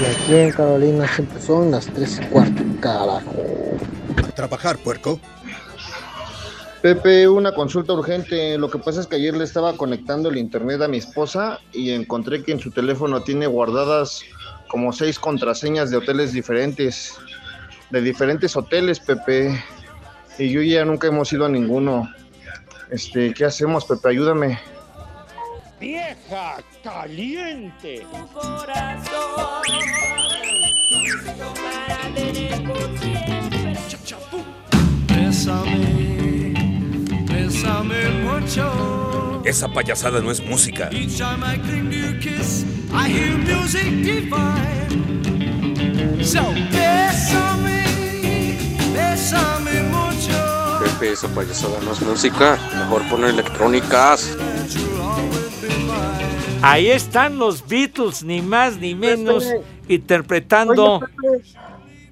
[0.02, 3.32] Y aquí en Carolina siempre son las 3 y cuarto, carajo.
[4.36, 5.20] Trabajar, puerco.
[6.82, 8.58] Pepe, una consulta urgente.
[8.58, 11.92] Lo que pasa es que ayer le estaba conectando el internet a mi esposa y
[11.92, 14.22] encontré que en su teléfono tiene guardadas
[14.68, 17.16] como seis contraseñas de hoteles diferentes,
[17.90, 19.64] de diferentes hoteles, Pepe.
[20.38, 22.12] Y yo y ella nunca hemos ido a ninguno.
[22.90, 24.10] Este, ¿qué hacemos, Pepe?
[24.10, 24.60] Ayúdame.
[25.80, 28.06] ¡Vieja caliente!
[35.44, 36.54] Bésame,
[37.28, 39.42] bésame mucho.
[39.44, 40.90] Esa payasada no es música.
[40.90, 45.20] Each time I cling to your kiss, I hear music divine.
[46.24, 47.84] So, bésame,
[48.94, 50.80] bésame mucho.
[50.82, 52.58] Pepe, esa payasada no es música.
[52.78, 54.38] Mejor poner electrónicas.
[56.62, 59.46] Ahí están los Beatles, ni más ni menos,
[59.90, 61.44] interpretando Oye, Pepe,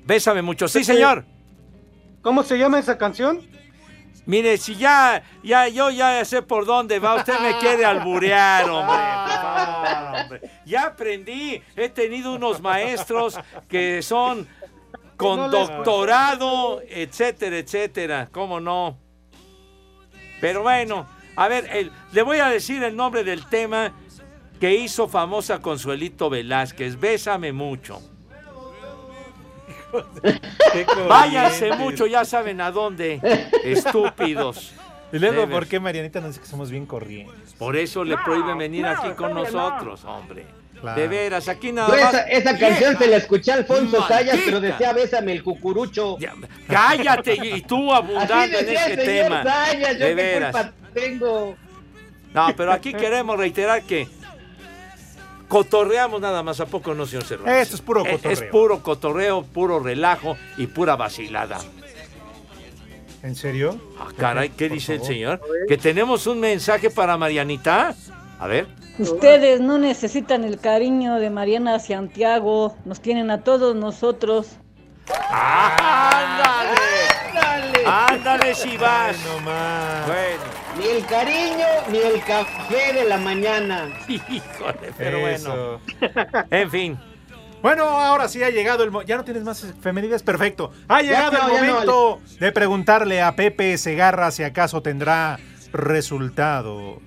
[0.06, 0.67] Bésame mucho.
[0.67, 0.94] Sí, Pepe.
[0.96, 1.26] señor.
[2.21, 3.41] ¿Cómo se llama esa canción?
[4.25, 8.95] Mire, si ya, ya, yo ya sé por dónde va, usted me quiere alburear, hombre.
[9.25, 10.41] por favor, hombre.
[10.65, 14.47] Ya aprendí, he tenido unos maestros que son
[15.17, 18.29] con No les- doctorado, etcétera, etcétera.
[18.31, 18.97] ¿Cómo no?
[20.39, 23.91] Pero bueno, a ver, el- le voy a decir el nombre del tema
[24.60, 26.99] que hizo famosa Consuelito Velázquez.
[26.99, 28.01] Bésame mucho.
[31.08, 31.80] Váyanse corrientes.
[31.80, 33.19] mucho, ya saben a dónde.
[33.63, 34.73] Estúpidos.
[35.13, 37.54] Y luego, ¿por qué Marianita nos dice que somos bien corrientes?
[37.58, 40.45] Por eso le prohíben venir aquí con nosotros, hombre.
[40.80, 40.99] Claro.
[40.99, 42.13] De veras, aquí nada Yo más.
[42.13, 44.04] esa, esa canción se la escuché a Alfonso.
[44.08, 46.17] Sayas, pero decía bésame el cucurucho.
[46.67, 49.43] Cállate y tú abundando Así en ese tema.
[49.43, 50.51] Sayas, yo de qué veras.
[50.56, 51.56] culpa tengo.
[52.34, 54.08] No, pero aquí queremos reiterar que
[55.52, 57.64] cotorreamos nada más, ¿a poco no, señor Cervantes?
[57.64, 58.32] Esto es puro Es- cotorreo.
[58.32, 61.60] Es, puro cotorreo, puro relajo y pura vacilada.
[63.22, 63.78] ¿En serio?
[64.00, 65.42] Ah, caray, ¿qué Por dice el señor?
[65.68, 67.94] Que tenemos un mensaje para Marianita.
[68.40, 68.66] A ver.
[68.98, 74.48] Ustedes no necesitan el cariño de Mariana Santiago, nos tienen a todos nosotros.
[75.30, 76.78] ¡Ándale!
[77.86, 79.18] ¡Ándale si vas!
[79.44, 80.61] Bueno.
[80.77, 83.89] Ni el cariño, ni el café de la mañana.
[84.07, 85.79] Híjole, pero Eso.
[85.99, 86.45] bueno.
[86.49, 86.99] En fin.
[87.62, 88.91] Bueno, ahora sí ha llegado el...
[89.05, 90.23] ¿Ya no tienes más efemérides?
[90.23, 90.71] Perfecto.
[90.88, 95.39] Ha llegado no, el ya no, momento de preguntarle a Pepe Segarra si acaso tendrá
[95.71, 96.99] resultado.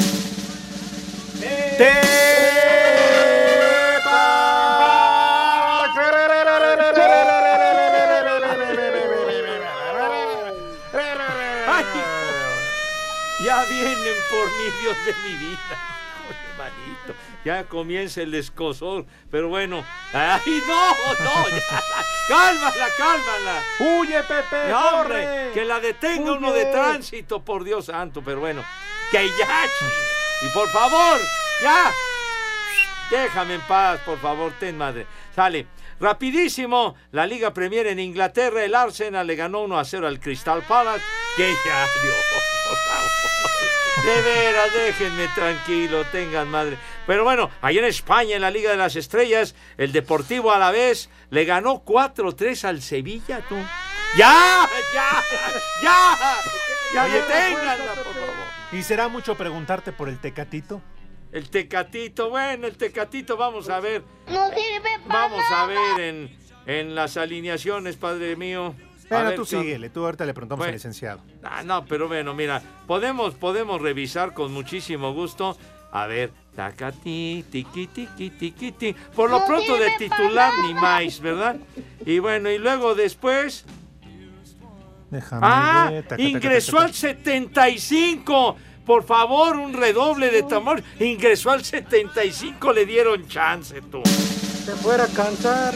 [13.69, 15.95] Vienen por mí, Dios de mi vida.
[16.59, 17.15] Manito.
[17.45, 19.07] Ya comienza el escosor.
[19.31, 19.85] Pero bueno.
[20.13, 20.89] ¡Ay, no!
[21.25, 21.49] ¡No!
[21.49, 21.83] ya.
[22.29, 23.63] ¡Cálmala, cálmala!
[23.81, 24.69] ¡Huye, Pepe!
[24.71, 25.51] No, hombre, corre!
[25.53, 28.23] que la detenga uno de tránsito, por Dios santo.
[28.25, 28.65] Pero bueno,
[29.11, 29.65] que ya.
[30.43, 31.21] Y por favor,
[31.63, 31.93] ya.
[33.11, 35.07] Déjame en paz, por favor, ten madre.
[35.35, 35.67] Sale.
[36.01, 40.63] Rapidísimo, la Liga Premier en Inglaterra, el Arsenal le ganó 1 a 0 al Crystal
[40.63, 41.05] Palace.
[41.37, 42.44] Que ya, Dios.
[44.05, 46.77] De veras, déjenme tranquilo, tengan madre.
[47.07, 50.71] Pero bueno, allá en España, en la Liga de las Estrellas, el Deportivo a la
[50.71, 53.57] vez le ganó 4-3 al Sevilla, tú.
[54.17, 54.69] ¡Ya!
[54.93, 55.23] ¡Ya!
[55.83, 56.19] ¡Ya!
[56.93, 58.35] ¡Ya Oye, deténganla, por favor!
[58.73, 60.83] ¿Y será mucho preguntarte por el Tecatito?
[61.33, 64.05] El Tecatito, bueno, el Tecatito, vamos a ver.
[64.29, 68.75] No sirve para Vamos a ver en, en las alineaciones, padre mío.
[69.15, 70.77] Bueno, ver tú síguele, tú ahorita le preguntamos al Bueno.
[70.77, 71.21] licenciado.
[71.43, 75.57] Ah, no, pero bueno, mira, podemos, podemos revisar con muchísimo gusto.
[75.93, 78.97] A ver, tacati, tiqui, tiqui, tiqui, ti.
[79.15, 81.57] Por lo No pronto de titular ni más, ¿verdad?
[82.05, 83.65] Y bueno, y luego después.
[85.11, 88.57] Déjame Ah, ver, taca, taca, ingresó taca, al 75.
[88.85, 90.83] Por favor, un redoble de tambor.
[90.99, 94.03] Ingresó al 75, le dieron chance, tú.
[94.05, 95.75] Se fuera a cansar.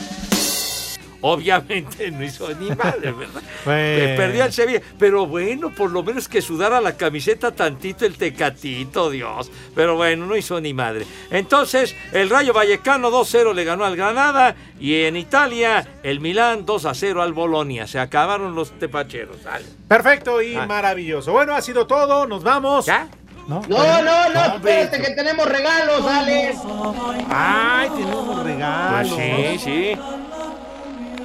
[1.21, 3.43] Obviamente no hizo ni madre, ¿verdad?
[3.65, 4.17] Bueno.
[4.17, 4.81] Perdió el Sevilla.
[4.99, 9.51] Pero bueno, por lo menos que sudara la camiseta tantito el tecatito, Dios.
[9.75, 11.05] Pero bueno, no hizo ni madre.
[11.31, 14.55] Entonces, el Rayo Vallecano 2-0 le ganó al Granada.
[14.81, 17.87] Y en Italia, el Milán 2-0 al Bolonia.
[17.87, 19.39] Se acabaron los tepacheros.
[19.43, 19.65] Sale.
[19.89, 20.67] Perfecto y Ah.
[20.67, 21.33] maravilloso.
[21.33, 22.87] Bueno, ha sido todo, nos vamos.
[22.87, 23.09] ¿Ya?
[23.49, 26.59] No, No, no, no, espérate que tenemos regalos, Alex.
[27.31, 29.17] Ay, tenemos Pues regalos.
[29.19, 29.99] sí, sí.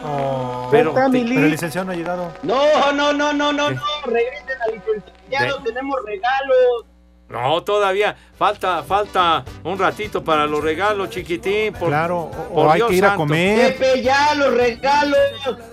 [0.05, 0.67] Oh.
[0.71, 2.31] Pero, pero, te- el licenciado no ha llegado.
[2.43, 3.81] No, no, no, no, no, no.
[4.05, 6.85] Regresen al licenciado, De- tenemos regalos.
[7.33, 11.73] No, todavía falta, falta un ratito para los regalos, chiquitín.
[11.73, 13.23] Por, Claro, o- o por hay Dios que ir a santo.
[13.23, 13.75] comer.
[13.77, 15.17] Pepe, ya los regalos.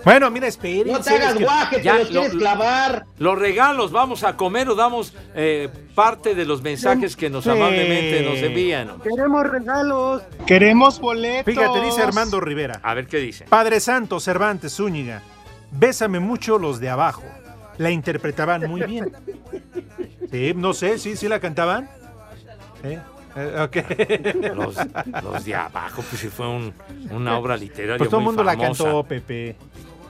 [0.03, 0.91] Bueno, mira, espérense.
[0.91, 3.05] No te hagas que- guaje, te ya, los quieres lo- clavar.
[3.19, 7.51] Los regalos, vamos a comer o damos eh, parte de los mensajes que nos Sí.
[7.51, 8.99] amablemente nos envían.
[9.01, 10.23] Queremos regalos.
[10.47, 11.45] Queremos boletos.
[11.53, 12.79] Fíjate, dice Armando Rivera.
[12.81, 13.45] A ver qué dice.
[13.47, 15.21] Padre Santo, Cervantes, Zúñiga.
[15.69, 17.23] Bésame mucho los de abajo.
[17.77, 19.11] La interpretaban muy bien.
[20.31, 21.89] Sí, no sé, sí, sí la cantaban.
[22.81, 22.97] Sí.
[23.35, 24.55] Eh, ok.
[24.55, 24.75] Los,
[25.23, 26.73] los de abajo, pues si fue un-
[27.11, 27.97] una obra literaria.
[27.97, 29.55] Pues todo el mundo la cantó, Pepe.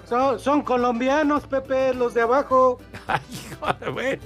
[0.08, 2.80] Son, son colombianos, Pepe, los de abajo.
[3.94, 4.22] bueno.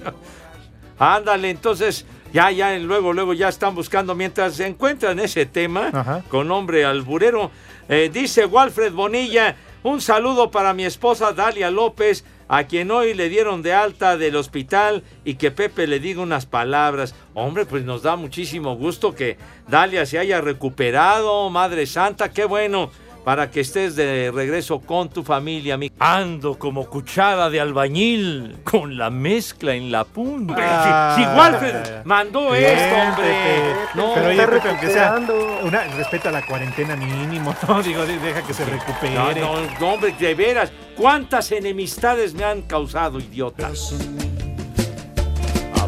[0.98, 6.22] Ándale, entonces, ya, ya, luego, luego ya están buscando, mientras se encuentran ese tema Ajá.
[6.30, 7.50] con nombre alburero,
[7.88, 13.28] eh, dice Walfred Bonilla, un saludo para mi esposa Dalia López, a quien hoy le
[13.28, 17.14] dieron de alta del hospital y que Pepe le diga unas palabras.
[17.34, 19.36] Hombre, pues nos da muchísimo gusto que
[19.68, 22.90] Dalia se haya recuperado, Madre Santa, qué bueno.
[23.26, 25.90] Para que estés de regreso con tu familia, mi.
[25.98, 30.54] Ando como cuchara de albañil, con la mezcla en la punta.
[30.56, 33.24] Ah, si, si Walfred mandó Bien, esto, hombre.
[33.26, 33.74] Pepe.
[33.96, 35.18] No, Pero oye, Pepe, aunque sea
[35.64, 37.82] una, respeta la cuarentena mínimo, ¿no?
[37.82, 39.16] Digo, de- deja que se recupere.
[39.16, 40.70] No, no, no, hombre, de veras.
[40.96, 43.72] ¿Cuántas enemistades me han causado, idiota?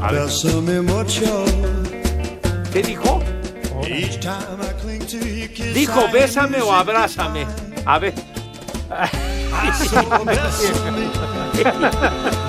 [0.03, 0.23] A ver.
[2.73, 3.23] ¿Qué dijo?
[3.87, 4.19] Each
[5.75, 7.47] Dijo, bésame o abrázame.
[7.85, 8.15] A ver.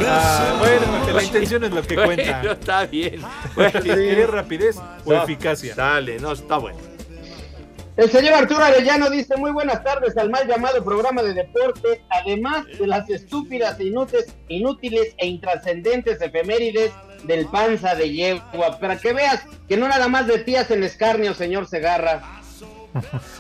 [0.06, 2.52] Ah, bueno, la intención es lo que Bueno, cuenta.
[2.52, 3.22] está bien.
[3.84, 5.76] ¿Quieres rapidez o No, eficacia?
[5.76, 6.78] Dale, no, está bueno.
[7.98, 12.66] El señor Arturo Arellano dice muy buenas tardes al mal llamado programa de deportes, además
[12.80, 16.92] de las estúpidas, e inútiles, inútiles e intrascendentes efemérides
[17.26, 21.34] del panza de yegua, para que veas que no nada más de tías en escarnio,
[21.34, 22.39] señor Segarra.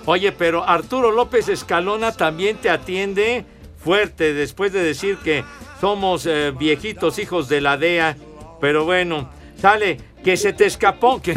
[0.06, 3.46] Oye, pero Arturo López Escalona también te atiende
[3.78, 5.44] fuerte después de decir que
[5.80, 8.18] somos eh, viejitos hijos de la DEA.
[8.60, 11.22] Pero bueno, sale que se te escapó.
[11.22, 11.34] Que.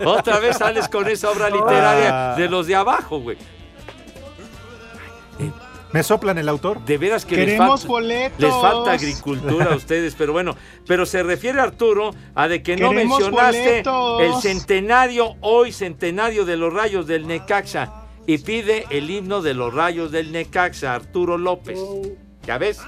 [0.04, 3.36] Otra vez sales con esa obra literaria de los de abajo, güey.
[5.92, 6.84] ¿Me soplan el autor?
[6.84, 8.40] De veras que les Queremos falta, boletos.
[8.40, 10.54] les falta agricultura a ustedes, pero bueno,
[10.86, 14.20] pero se refiere Arturo a de que no Queremos mencionaste boletos.
[14.22, 17.92] el centenario, hoy centenario de los rayos del Necaxa,
[18.26, 21.78] y pide el himno de los rayos del Necaxa, Arturo López.
[22.44, 22.80] ¿Ya ves?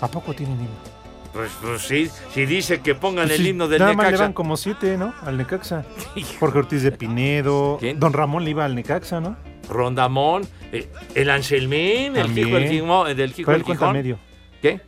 [0.00, 0.96] ¿A poco tienen himno?
[1.32, 4.10] Pues, pues sí, si dice que pongan Pues el sí, himno del nada más le
[4.12, 4.24] Necaxa.
[4.24, 5.14] van como siete, ¿no?
[5.22, 5.84] Al Necaxa.
[6.40, 7.78] Jorge Ortiz de Pinedo.
[7.96, 9.36] Don Ramón le iba al Necaxa, ¿no?
[9.68, 12.48] Rondamón, eh, el Anselmín, el También.
[12.48, 13.92] hijo del Gijón, del del el Gijón.
[13.92, 14.18] medio.
[14.62, 14.80] ¿Qué?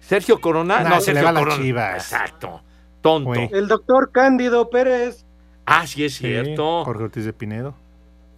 [0.00, 1.62] Sergio Corona, Nah, no, se le Sergio va a las Corona.
[1.62, 1.94] Chivas.
[2.12, 2.62] Exacto.
[3.00, 3.32] Tonto.
[3.52, 5.24] El doctor Cándido Pérez.
[5.66, 6.84] Ah, sí es Sí, cierto.
[6.84, 7.74] Jorge Ortiz de Pinedo.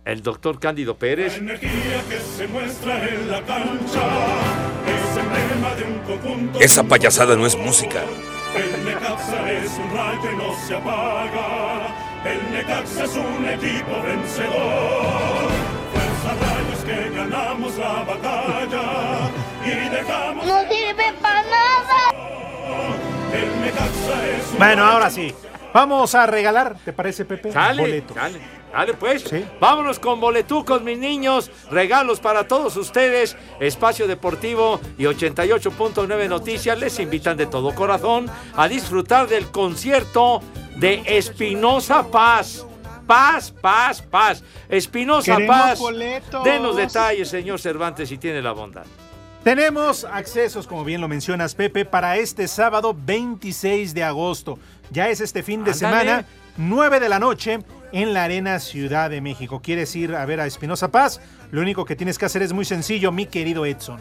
[0.04, 1.38] El doctor Cándido Pérez.
[1.38, 4.02] que se muestra en la cancha
[4.86, 6.58] es emblema de un conjunto.
[6.60, 8.02] Esa payasada no es música.
[8.54, 8.88] El
[9.62, 12.01] es un rayo y no se apaga.
[12.24, 15.50] El Necaxa es un equipo vencedor.
[15.92, 19.30] Fuerza rayos que ganamos la batalla
[19.64, 20.46] y dejamos.
[20.46, 22.12] ¡No sirve para nada!
[23.32, 25.34] El Necaxa es un Bueno, ahora sí.
[25.74, 27.50] Vamos a regalar, ¿te parece, Pepe?
[27.50, 28.14] Sale, Boletos.
[28.14, 28.38] sale,
[28.70, 29.24] sale pues.
[29.58, 31.50] Vámonos con boletucos, mis niños.
[31.70, 33.36] Regalos para todos ustedes.
[33.58, 40.42] Espacio Deportivo y 88.9 Noticias les invitan de todo corazón a disfrutar del concierto
[40.76, 42.66] de Espinosa Paz.
[43.06, 44.42] Paz, paz, paz.
[44.68, 45.78] Espinosa Queremos Paz.
[45.78, 46.44] boletos.
[46.44, 48.84] Denos detalles, señor Cervantes, si tiene la bondad.
[49.42, 54.58] Tenemos accesos, como bien lo mencionas, Pepe, para este sábado 26 de agosto.
[54.90, 56.00] Ya es este fin de Ándale.
[56.00, 56.24] semana,
[56.56, 57.58] 9 de la noche,
[57.90, 59.60] en la Arena Ciudad de México.
[59.60, 61.20] ¿Quieres ir a ver a Espinosa Paz?
[61.50, 64.00] Lo único que tienes que hacer es muy sencillo, mi querido Edson.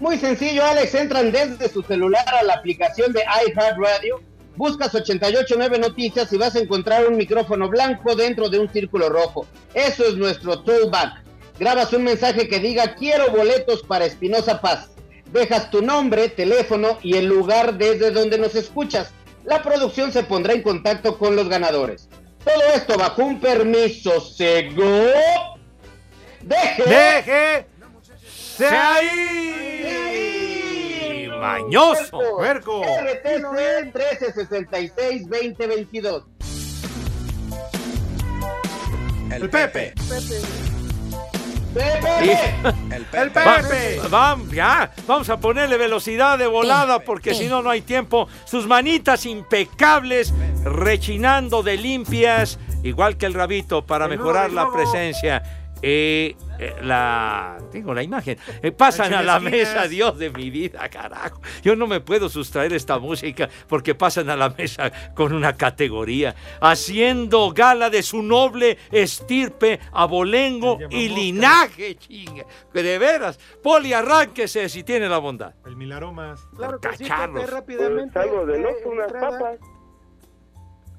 [0.00, 0.94] Muy sencillo, Alex.
[0.94, 4.20] Entran desde su celular a la aplicación de iHeartRadio.
[4.56, 9.46] Buscas 889 Noticias y vas a encontrar un micrófono blanco dentro de un círculo rojo.
[9.74, 11.22] Eso es nuestro toolback.
[11.58, 14.90] Grabas un mensaje que diga quiero boletos para Espinosa Paz.
[15.32, 19.12] Dejas tu nombre, teléfono y el lugar desde donde nos escuchas.
[19.44, 22.08] La producción se pondrá en contacto con los ganadores.
[22.44, 25.10] Todo esto bajo un permiso seguro.
[26.42, 26.84] Deje.
[26.84, 27.66] Deje.
[28.56, 30.03] ¡Se ahí!
[31.44, 32.18] ¡Mañoso!
[32.38, 32.80] ¡Puerco!
[32.82, 33.44] RTC
[35.28, 36.24] 1366-2022.
[39.30, 39.92] El Pepe.
[41.74, 44.00] El Pepe.
[44.08, 48.26] Vamos, ya, vamos a ponerle velocidad de volada porque si no, no hay tiempo.
[48.46, 50.32] Sus manitas impecables,
[50.64, 55.42] rechinando de limpias, igual que el rabito, para El mejorar la el presencia.
[55.82, 56.36] Eh,
[56.66, 58.38] eh, la tengo la imagen.
[58.62, 61.40] Eh, pasan a la mesa, Dios de mi vida, carajo.
[61.62, 66.34] Yo no me puedo sustraer esta música porque pasan a la mesa con una categoría,
[66.60, 72.44] haciendo gala de su noble estirpe, abolengo y linaje, chinga.
[72.72, 75.54] Que de veras, Poli, arránquese si tiene la bondad.
[75.66, 76.40] El Milaromas.
[76.56, 78.18] Claro que sí, rápidamente.
[78.18, 79.58] algo del de otro, unas entrada- papas.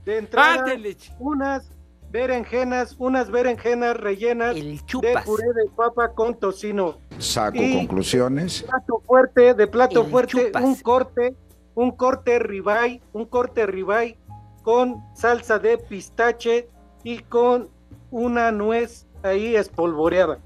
[0.05, 1.71] De entrada, Ándele, unas
[2.11, 6.97] berenjenas, unas berenjenas rellenas de puré de papa con tocino.
[7.17, 8.63] Saco Y- conclusiones.
[8.63, 11.35] Plato fuerte, de plato fuerte, un corte,
[11.75, 14.17] un corte ribeye, un corte ribeye
[14.63, 16.69] con salsa de pistache
[17.03, 17.69] y con
[18.11, 20.39] una nuez ahí espolvoreada.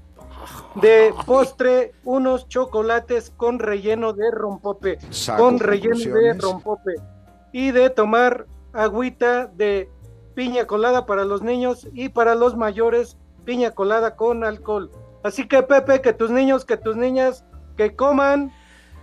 [0.74, 6.94] De postre, unos chocolates con relleno de rompope, Saco con relleno de rompope.
[7.52, 9.90] Y de tomar agüita de
[10.34, 14.90] piña colada para los niños y para los mayores piña colada con alcohol.
[15.22, 17.44] Así que Pepe, que tus niños, que tus niñas,
[17.76, 18.52] que coman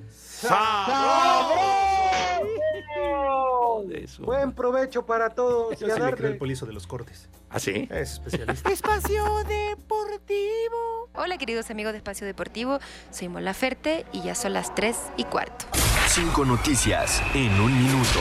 [4.19, 6.29] Buen provecho para todos y Yo a creo darle.
[6.29, 7.29] el polizo de los cortes.
[7.51, 7.89] ¿Ah, sí?
[7.91, 8.71] Es especialista.
[8.71, 11.09] Espacio Deportivo.
[11.15, 12.79] Hola queridos amigos de Espacio Deportivo,
[13.11, 15.67] soy Mola Ferte y ya son las 3 y cuarto.
[16.09, 18.21] Cinco noticias en un minuto.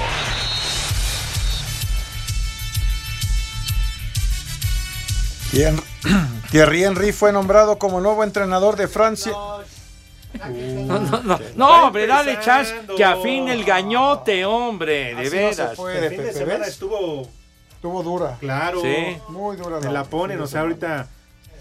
[5.52, 5.82] Thierry
[6.52, 9.32] Thierry Henry fue nombrado como nuevo entrenador de Francia.
[9.32, 15.42] No, no, no, no, hombre, dale chance que afine el gañote, hombre, de Así no
[15.42, 15.56] veras.
[15.70, 16.68] se puede, El fin de semana ¿ves?
[16.70, 17.28] estuvo
[17.76, 18.38] Estuvo dura.
[18.40, 18.82] claro.
[18.82, 19.18] Sí.
[19.30, 19.80] Muy dura.
[19.80, 21.08] Me la ponen, o sea, ahorita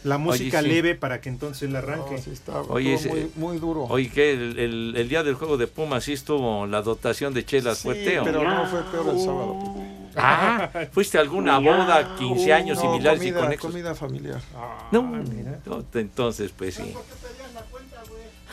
[0.04, 0.68] la música sí.
[0.68, 2.16] leve para que entonces la arranque.
[2.68, 3.84] Oye, Estuvo ese- muy, muy duro.
[3.84, 7.44] Oye, que el, el- el día del juego de Pumas sí estuvo la dotación de
[7.44, 8.18] chelas Sí, fuerte.
[8.20, 8.54] ¿o pero no?
[8.64, 9.58] no fue peor el sábado.
[9.58, 9.92] Pepe.
[10.16, 13.70] Ah, ¿fuiste a alguna boda, 15 años No, similares comida, y conexos?
[13.70, 14.40] comida familiar.
[14.90, 15.02] No,
[15.64, 16.92] no, entonces pues sí.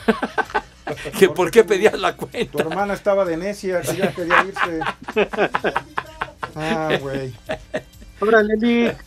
[1.19, 2.61] ¿Que ¿Por qué pedías la Tu cuenta?
[2.63, 4.79] hermana estaba de necia, que ya quería irse.
[6.55, 7.31] Ah, güey.
[8.19, 8.97] Órale, Lick.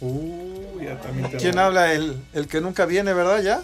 [0.00, 1.92] Uh, ya también te ¿Quién habla?
[1.92, 3.42] El, el que nunca viene, ¿verdad?
[3.42, 3.60] Ya.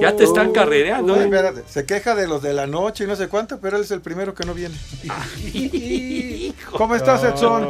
[0.00, 1.24] Ya te están carrereando, Uy, ¿eh?
[1.24, 3.90] espérate, Se queja de los de la noche y no sé cuánto, pero él es
[3.90, 4.76] el primero que no viene.
[6.72, 7.68] ¿Cómo estás, Edson?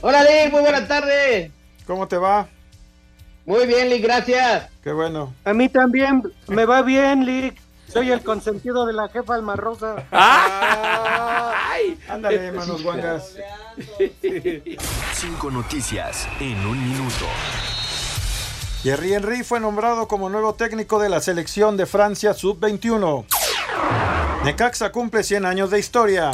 [0.00, 1.50] Hola, Lick, muy buenas tardes.
[1.86, 2.46] ¿Cómo te va?
[3.44, 4.68] Muy bien, Lick, gracias.
[4.82, 5.34] Qué bueno.
[5.44, 7.56] A mí también me va bien, Lick.
[7.92, 10.04] Soy el consentido de la jefa Almarrosa.
[12.08, 13.36] Ándale, manos guangas.
[15.14, 17.26] Cinco noticias en un minuto.
[18.82, 23.24] Thierry Henry fue nombrado como nuevo técnico de la selección de Francia Sub-21.
[24.44, 26.30] Necaxa cumple 100 años de historia.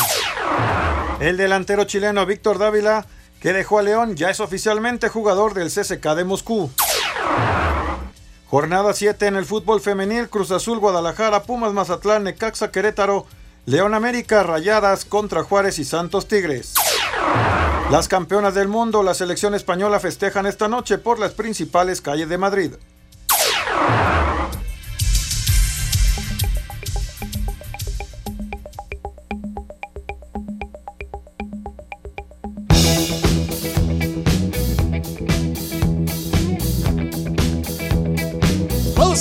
[1.20, 3.06] El delantero chileno Víctor Dávila,
[3.40, 6.70] que dejó a León, ya es oficialmente jugador del CSK de Moscú.
[8.48, 13.26] Jornada 7 en el fútbol femenil, Cruz Azul, Guadalajara, Pumas, Mazatlán, Necaxa, Querétaro,
[13.66, 16.74] León América, Rayadas contra Juárez y Santos Tigres.
[17.90, 22.38] Las campeonas del mundo, la selección española festejan esta noche por las principales calles de
[22.38, 22.72] Madrid.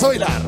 [0.04, 0.42] A bailar.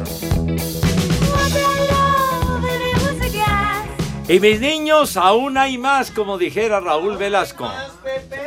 [4.28, 7.70] Y mis niños, aún hay más, como dijera Raúl Velasco.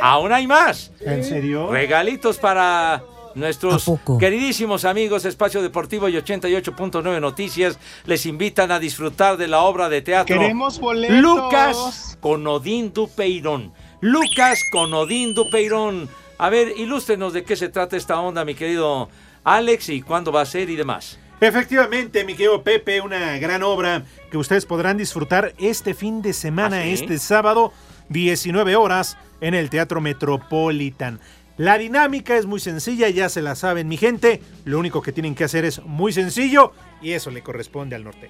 [0.02, 0.92] Aún hay más.
[1.00, 1.72] ¿En serio?
[1.72, 3.02] Regalitos para
[3.34, 3.90] nuestros
[4.20, 7.80] queridísimos amigos Espacio Deportivo y 88.9 Noticias.
[8.06, 10.38] Les invitan a disfrutar de la obra de teatro.
[10.38, 11.18] Queremos boletos.
[11.18, 13.72] Lucas con Odín Dupeirón.
[14.02, 16.10] Lucas con Odín Dupeirón.
[16.38, 19.10] A ver, ilústrenos de qué se trata esta onda, mi querido
[19.50, 21.18] Alex, y cuándo va a ser y demás.
[21.42, 26.82] Efectivamente, mi querido Pepe, una gran obra que ustedes podrán disfrutar este fin de semana,
[26.82, 26.94] ¿Ah, sí?
[26.94, 27.74] este sábado,
[28.10, 31.20] 19 horas, en el Teatro Metropolitan.
[31.58, 34.42] La dinámica es muy sencilla, ya se la saben, mi gente.
[34.66, 38.30] Lo único que tienen que hacer es muy sencillo y eso le corresponde al norte.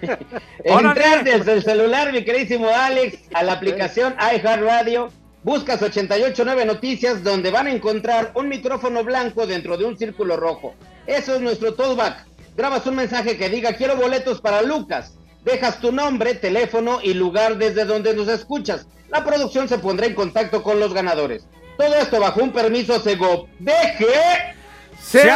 [0.64, 5.10] Entrar desde el celular, mi queridísimo Alex, a la aplicación iHeartRadio,
[5.44, 10.74] buscas 889 Noticias, donde van a encontrar un micrófono blanco dentro de un círculo rojo.
[11.06, 12.26] Eso es nuestro tollback.
[12.56, 15.14] Grabas un mensaje que diga quiero boletos para Lucas.
[15.44, 18.86] Dejas tu nombre, teléfono y lugar desde donde nos escuchas.
[19.10, 21.46] La producción se pondrá en contacto con los ganadores.
[21.76, 23.48] Todo esto bajo un permiso Sego.
[23.58, 24.54] ¡Deje!
[24.98, 25.26] ¡Se Se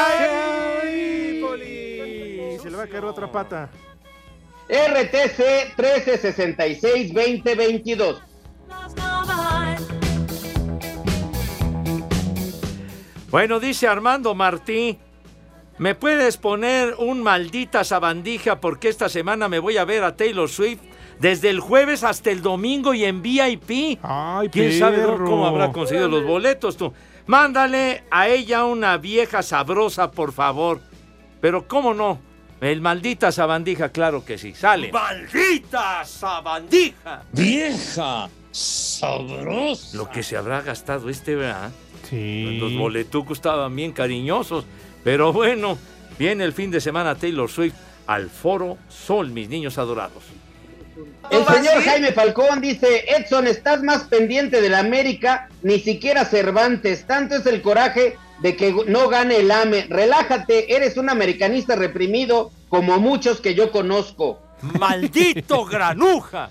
[2.70, 3.68] le va a caer otra pata.
[4.68, 8.22] RTC 1366-2022.
[13.30, 14.98] Bueno, dice Armando Martí,
[15.76, 20.48] ¿me puedes poner un maldita sabandija porque esta semana me voy a ver a Taylor
[20.48, 20.80] Swift
[21.20, 23.98] desde el jueves hasta el domingo y en VIP?
[24.02, 26.94] Ay, ¿Quién sabe cómo habrá conseguido los boletos tú?
[27.26, 30.80] Mándale a ella una vieja sabrosa, por favor.
[31.42, 32.18] Pero ¿cómo no?
[32.62, 34.54] El maldita sabandija, claro que sí.
[34.54, 34.90] Sale.
[34.90, 37.24] ¡Maldita sabandija!
[37.32, 39.96] Vieja sabrosa.
[39.98, 41.70] Lo que se habrá gastado este, ¿verdad?
[42.08, 42.58] Sí.
[42.60, 44.64] Los boletucos estaban bien cariñosos.
[45.04, 45.78] Pero bueno,
[46.18, 47.74] viene el fin de semana Taylor Swift
[48.06, 50.24] al Foro Sol, mis niños adorados.
[51.30, 57.06] El señor Jaime Falcón dice, Edson, estás más pendiente de la América, ni siquiera Cervantes.
[57.06, 59.86] Tanto es el coraje de que no gane el AME.
[59.88, 64.40] Relájate, eres un americanista reprimido como muchos que yo conozco.
[64.78, 66.50] ¡Maldito granuja!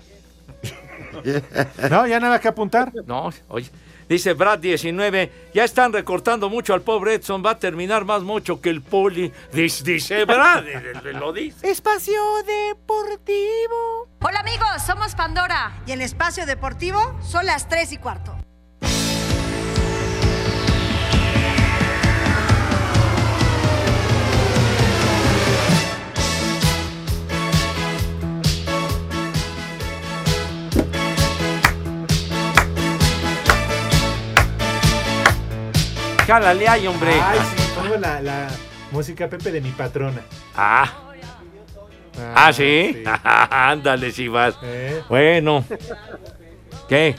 [1.90, 2.92] No, ya nada que apuntar.
[3.06, 3.68] No, oye.
[4.08, 8.60] Dice Brad 19, ya están recortando mucho al pobre Edson, va a terminar más mucho
[8.60, 9.30] que el poli.
[9.52, 10.64] Dice, dice Brad,
[11.12, 11.70] lo dice.
[11.70, 14.08] Espacio Deportivo.
[14.20, 15.82] Hola amigos, somos Pandora.
[15.86, 18.47] Y en Espacio Deportivo son las 3 y cuarto.
[36.28, 37.18] Cálale ahí, hombre.
[37.22, 38.48] Ay, sí, pongo la, la
[38.90, 40.20] música Pepe de mi patrona.
[40.54, 41.14] Ah.
[42.34, 43.02] Ah, sí.
[43.50, 44.58] Ándale, si vas.
[44.62, 45.02] Eh.
[45.08, 45.64] Bueno.
[46.86, 47.16] ¿Qué?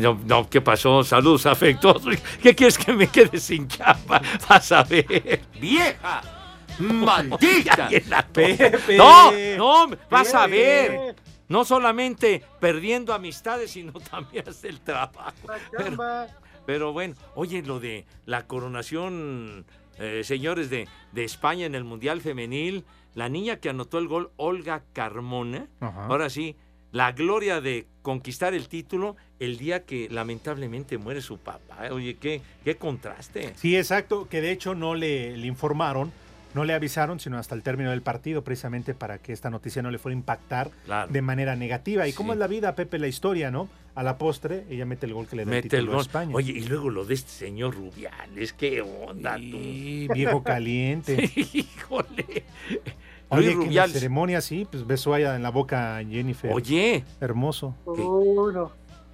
[0.00, 1.04] No, no, ¿qué pasó?
[1.04, 2.16] Saludos afectuosos.
[2.42, 4.22] ¿Qué quieres que me quede sin chamba?
[4.48, 5.42] Vas a ver.
[5.60, 6.22] ¡Vieja!
[6.78, 7.90] ¡Maldita!
[8.32, 8.96] Pepe.
[8.96, 11.14] No, no, vas a ver.
[11.46, 15.34] No solamente perdiendo amistades, sino también hasta el trabajo.
[16.66, 19.64] Pero, bueno, oye, lo de la coronación,
[19.98, 22.84] eh, señores de, de España en el Mundial Femenil,
[23.14, 26.06] la niña que anotó el gol, Olga Carmona, Ajá.
[26.06, 26.56] ahora sí,
[26.92, 31.88] la gloria de conquistar el título el día que lamentablemente muere su papá.
[31.90, 33.54] Oye, qué, qué contraste.
[33.56, 36.12] Sí, exacto, que de hecho no le, le informaron,
[36.54, 39.90] no le avisaron, sino hasta el término del partido, precisamente para que esta noticia no
[39.90, 41.12] le fuera a impactar Claro.
[41.12, 42.06] de manera negativa.
[42.08, 42.36] ¿Y cómo Sí.
[42.36, 43.68] es la vida, Pepe, la historia, no?
[43.94, 45.92] A la postre, ella mete el gol que le da el Mete título el a
[45.92, 46.00] gol.
[46.02, 46.34] España.
[46.34, 49.58] Oye, y luego lo de este señor Rubiales, qué onda tú.
[50.14, 51.30] viejo caliente.
[51.52, 52.44] Híjole.
[53.28, 53.92] Oye, Luis que en la Rubiales.
[53.92, 56.52] ceremonia sí, pues besó allá en la boca a Jennifer.
[56.52, 57.04] Oye.
[57.20, 57.74] Hermoso.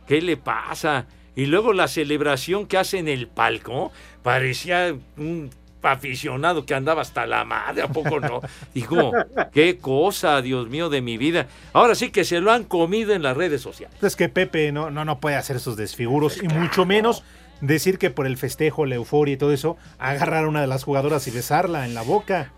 [0.06, 1.06] ¿Qué le pasa?
[1.36, 5.50] Y luego la celebración que hace en el palco, parecía un
[5.82, 8.40] aficionado que andaba hasta la madre, ¿a poco no?
[8.74, 9.12] Digo,
[9.52, 11.46] qué cosa, Dios mío, de mi vida.
[11.72, 13.96] Ahora sí que se lo han comido en las redes sociales.
[14.02, 17.22] Es que Pepe no, no, no puede hacer esos desfiguros y mucho menos
[17.60, 20.84] decir que por el festejo, la euforia y todo eso, agarrar a una de las
[20.84, 22.52] jugadoras y besarla en la boca.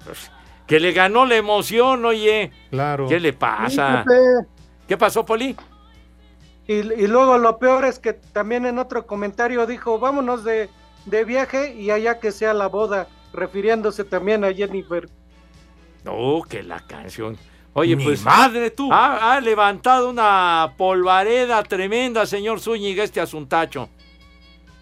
[0.66, 2.52] Que le ganó la emoción, oye.
[2.70, 3.08] Claro.
[3.08, 4.04] ¿Qué le pasa?
[4.06, 4.46] Sí.
[4.86, 5.56] ¿Qué pasó, Poli?
[6.66, 10.68] Y, y luego lo peor es que también en otro comentario dijo, vámonos de,
[11.06, 15.08] de viaje y allá que sea la boda, refiriéndose también a Jennifer.
[16.04, 17.36] No, que la canción.
[17.72, 18.22] Oye, Ni pues.
[18.22, 18.92] madre tú.
[18.92, 23.88] Ha, ha levantado una polvareda tremenda, señor Zúñiga, este asuntacho.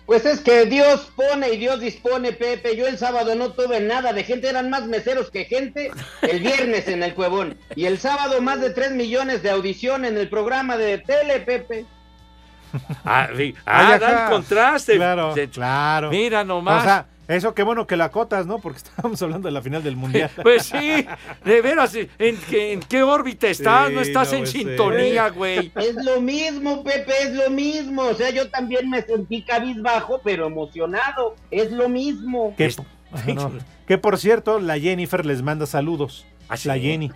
[0.07, 2.75] Pues es que Dios pone y Dios dispone, Pepe.
[2.75, 5.91] Yo el sábado no tuve nada de gente, eran más meseros que gente
[6.23, 7.59] el viernes en el Cuevón.
[7.77, 11.85] Y el sábado más de 3 millones de audición en el programa de tele, Pepe.
[13.05, 13.55] Ah, sí.
[13.65, 14.97] Ay, Ah, da el contraste.
[14.97, 16.11] Claro, Se- claro.
[16.11, 16.81] Mira nomás.
[16.83, 18.59] O sea, eso qué bueno que la acotas, ¿no?
[18.59, 20.31] Porque estábamos hablando de la final del Mundial.
[20.43, 21.07] Pues sí,
[21.45, 23.89] de veras, ¿en qué, en qué órbita estás?
[23.89, 24.63] Sí, no estás no en puede ser.
[24.69, 25.73] sintonía, güey.
[25.77, 28.03] Es lo mismo, Pepe, es lo mismo.
[28.03, 31.37] O sea, yo también me sentí cabizbajo, pero emocionado.
[31.51, 32.55] Es lo mismo.
[32.57, 32.75] Que,
[33.35, 33.53] no.
[33.87, 36.27] Que, por cierto, la Jennifer les manda saludos.
[36.65, 37.11] La Jenny.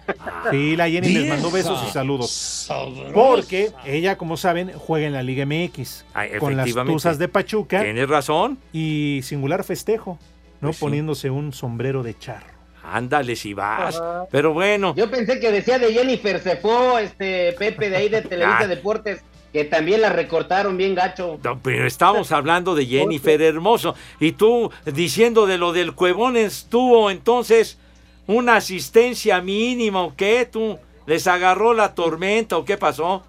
[0.51, 2.69] Sí, la Jenny les mandó besos y saludos.
[3.15, 6.05] Porque ella, como saben, juega en la Liga MX.
[6.15, 6.93] Ah, con las efectivamente.
[6.95, 7.83] Tuzas de Pachuca.
[7.83, 8.59] Tienes razón.
[8.73, 10.19] Y singular festejo,
[10.61, 10.69] ¿no?
[10.69, 10.81] Pues sí.
[10.81, 12.47] Poniéndose un sombrero de charro.
[12.85, 14.01] Ándale si vas.
[14.31, 14.95] Pero bueno.
[14.97, 18.67] Yo pensé que decía de Jennifer se fue, este Pepe de ahí de Televisa Ah.
[18.67, 19.23] Deportes,
[19.53, 21.39] que también la recortaron bien gacho.
[21.45, 23.95] No, pero estamos hablando de Jennifer Hermoso.
[24.19, 27.79] Y tú diciendo de lo del Cuevón estuvo entonces
[28.27, 30.49] una asistencia mínima o qué?
[30.51, 33.25] ¿Tú les agarró la tormenta o qué pasó?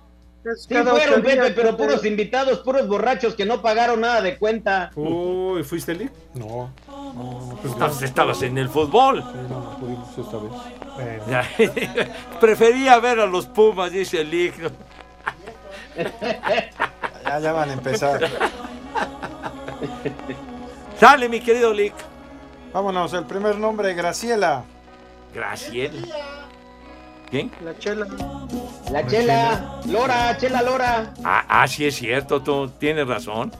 [0.57, 4.91] Sí fueron, Pepe, pero puros invitados, puros borrachos que no pagaron nada de cuenta.
[4.93, 6.11] Uy, ¿fuiste Lick?
[6.33, 6.69] No.
[7.63, 9.23] Estabas, estabas en el fútbol.
[9.49, 12.09] no pudimos esta vez.
[12.41, 14.55] Prefería ver a los Pumas, dice el Lick.
[17.23, 18.29] Ya, ya van a empezar.
[20.99, 21.93] Sale, mi querido Lick.
[22.73, 24.65] Vámonos, el primer nombre, Graciela.
[25.33, 26.07] Graciela.
[27.29, 27.51] ¿Quién?
[27.63, 28.07] La chela.
[28.91, 31.13] La chela, Lora, chela Lora.
[31.23, 33.51] Ah, ah, sí es cierto, tú tienes razón.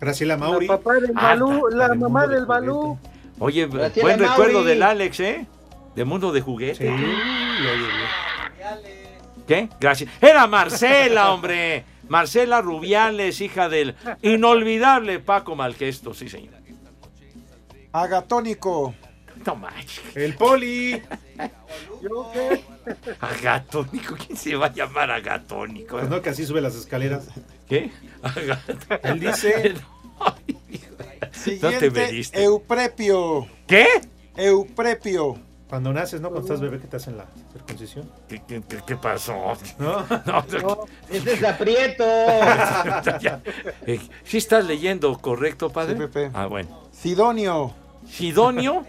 [0.00, 0.66] Graciela La Mauri.
[0.66, 2.98] papá del Ah, Balú, la del mamá del Balú.
[3.38, 4.30] Oye, Graciela buen Mauri.
[4.30, 5.46] recuerdo del Alex, ¿eh?
[5.94, 6.88] De Mundo de Juguete.
[6.88, 6.94] Sí,
[9.46, 9.68] ¿Qué?
[9.80, 10.10] Gracias.
[10.20, 11.84] Era Marcela, hombre.
[12.08, 16.54] Marcela Rubiales, hija del inolvidable Paco Malgesto, sí, señor.
[17.92, 18.94] Agatónico.
[19.48, 20.14] No manches.
[20.14, 21.02] El poli.
[22.02, 22.62] ¿Yo qué?
[23.18, 25.96] Agatónico, ¿quién se va a llamar agatónico?
[25.96, 27.28] Pues no, que así sube las escaleras.
[27.66, 27.90] ¿Qué?
[28.22, 28.94] Agatónico.
[29.04, 29.74] Él dice.
[30.18, 30.34] No
[31.20, 32.42] te Siguiente, mediste.
[32.42, 33.46] Euprepio.
[33.66, 33.86] ¿Qué?
[34.36, 35.38] Euprepio.
[35.66, 36.28] Cuando naces, ¿no?
[36.28, 38.10] Cuando estás bebé, que te hacen la circuncisión.
[38.28, 39.54] ¿Qué, qué- qué- qué pasó?
[39.78, 40.04] ¿No?
[40.26, 42.04] No, Ese es aprieto.
[43.86, 45.94] Eh, ¿Sí estás leyendo correcto, padre?
[45.94, 46.30] Sí, Pepe.
[46.34, 46.84] Ah, bueno.
[46.92, 47.74] Sidonio.
[48.10, 48.84] ¿Sidonio?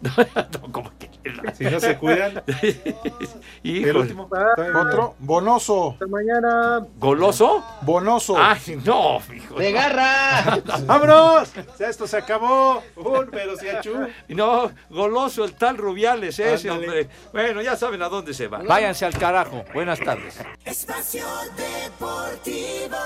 [0.00, 0.10] No,
[0.62, 1.08] no, como que...
[1.54, 2.42] Si no se cuidan.
[3.62, 3.90] Híjole.
[3.90, 4.30] El último.
[4.76, 5.90] Otro, Bonoso.
[5.92, 6.86] Hasta mañana.
[6.98, 7.64] ¿Goloso?
[7.82, 8.36] Bonoso.
[8.38, 9.56] Ay, no, hijo.
[9.56, 10.58] ¡De garra!
[10.86, 11.50] ¡Vámonos!
[11.78, 12.82] Esto se acabó.
[12.96, 14.06] Un, pero si achú.
[14.28, 16.86] No, goloso el tal Rubiales ese, Ándale.
[16.86, 17.08] hombre.
[17.32, 18.58] Bueno, ya saben a dónde se va.
[18.58, 19.64] Váyanse al carajo.
[19.74, 20.38] Buenas tardes.
[20.64, 21.26] Espacio
[21.56, 22.96] Deportivo.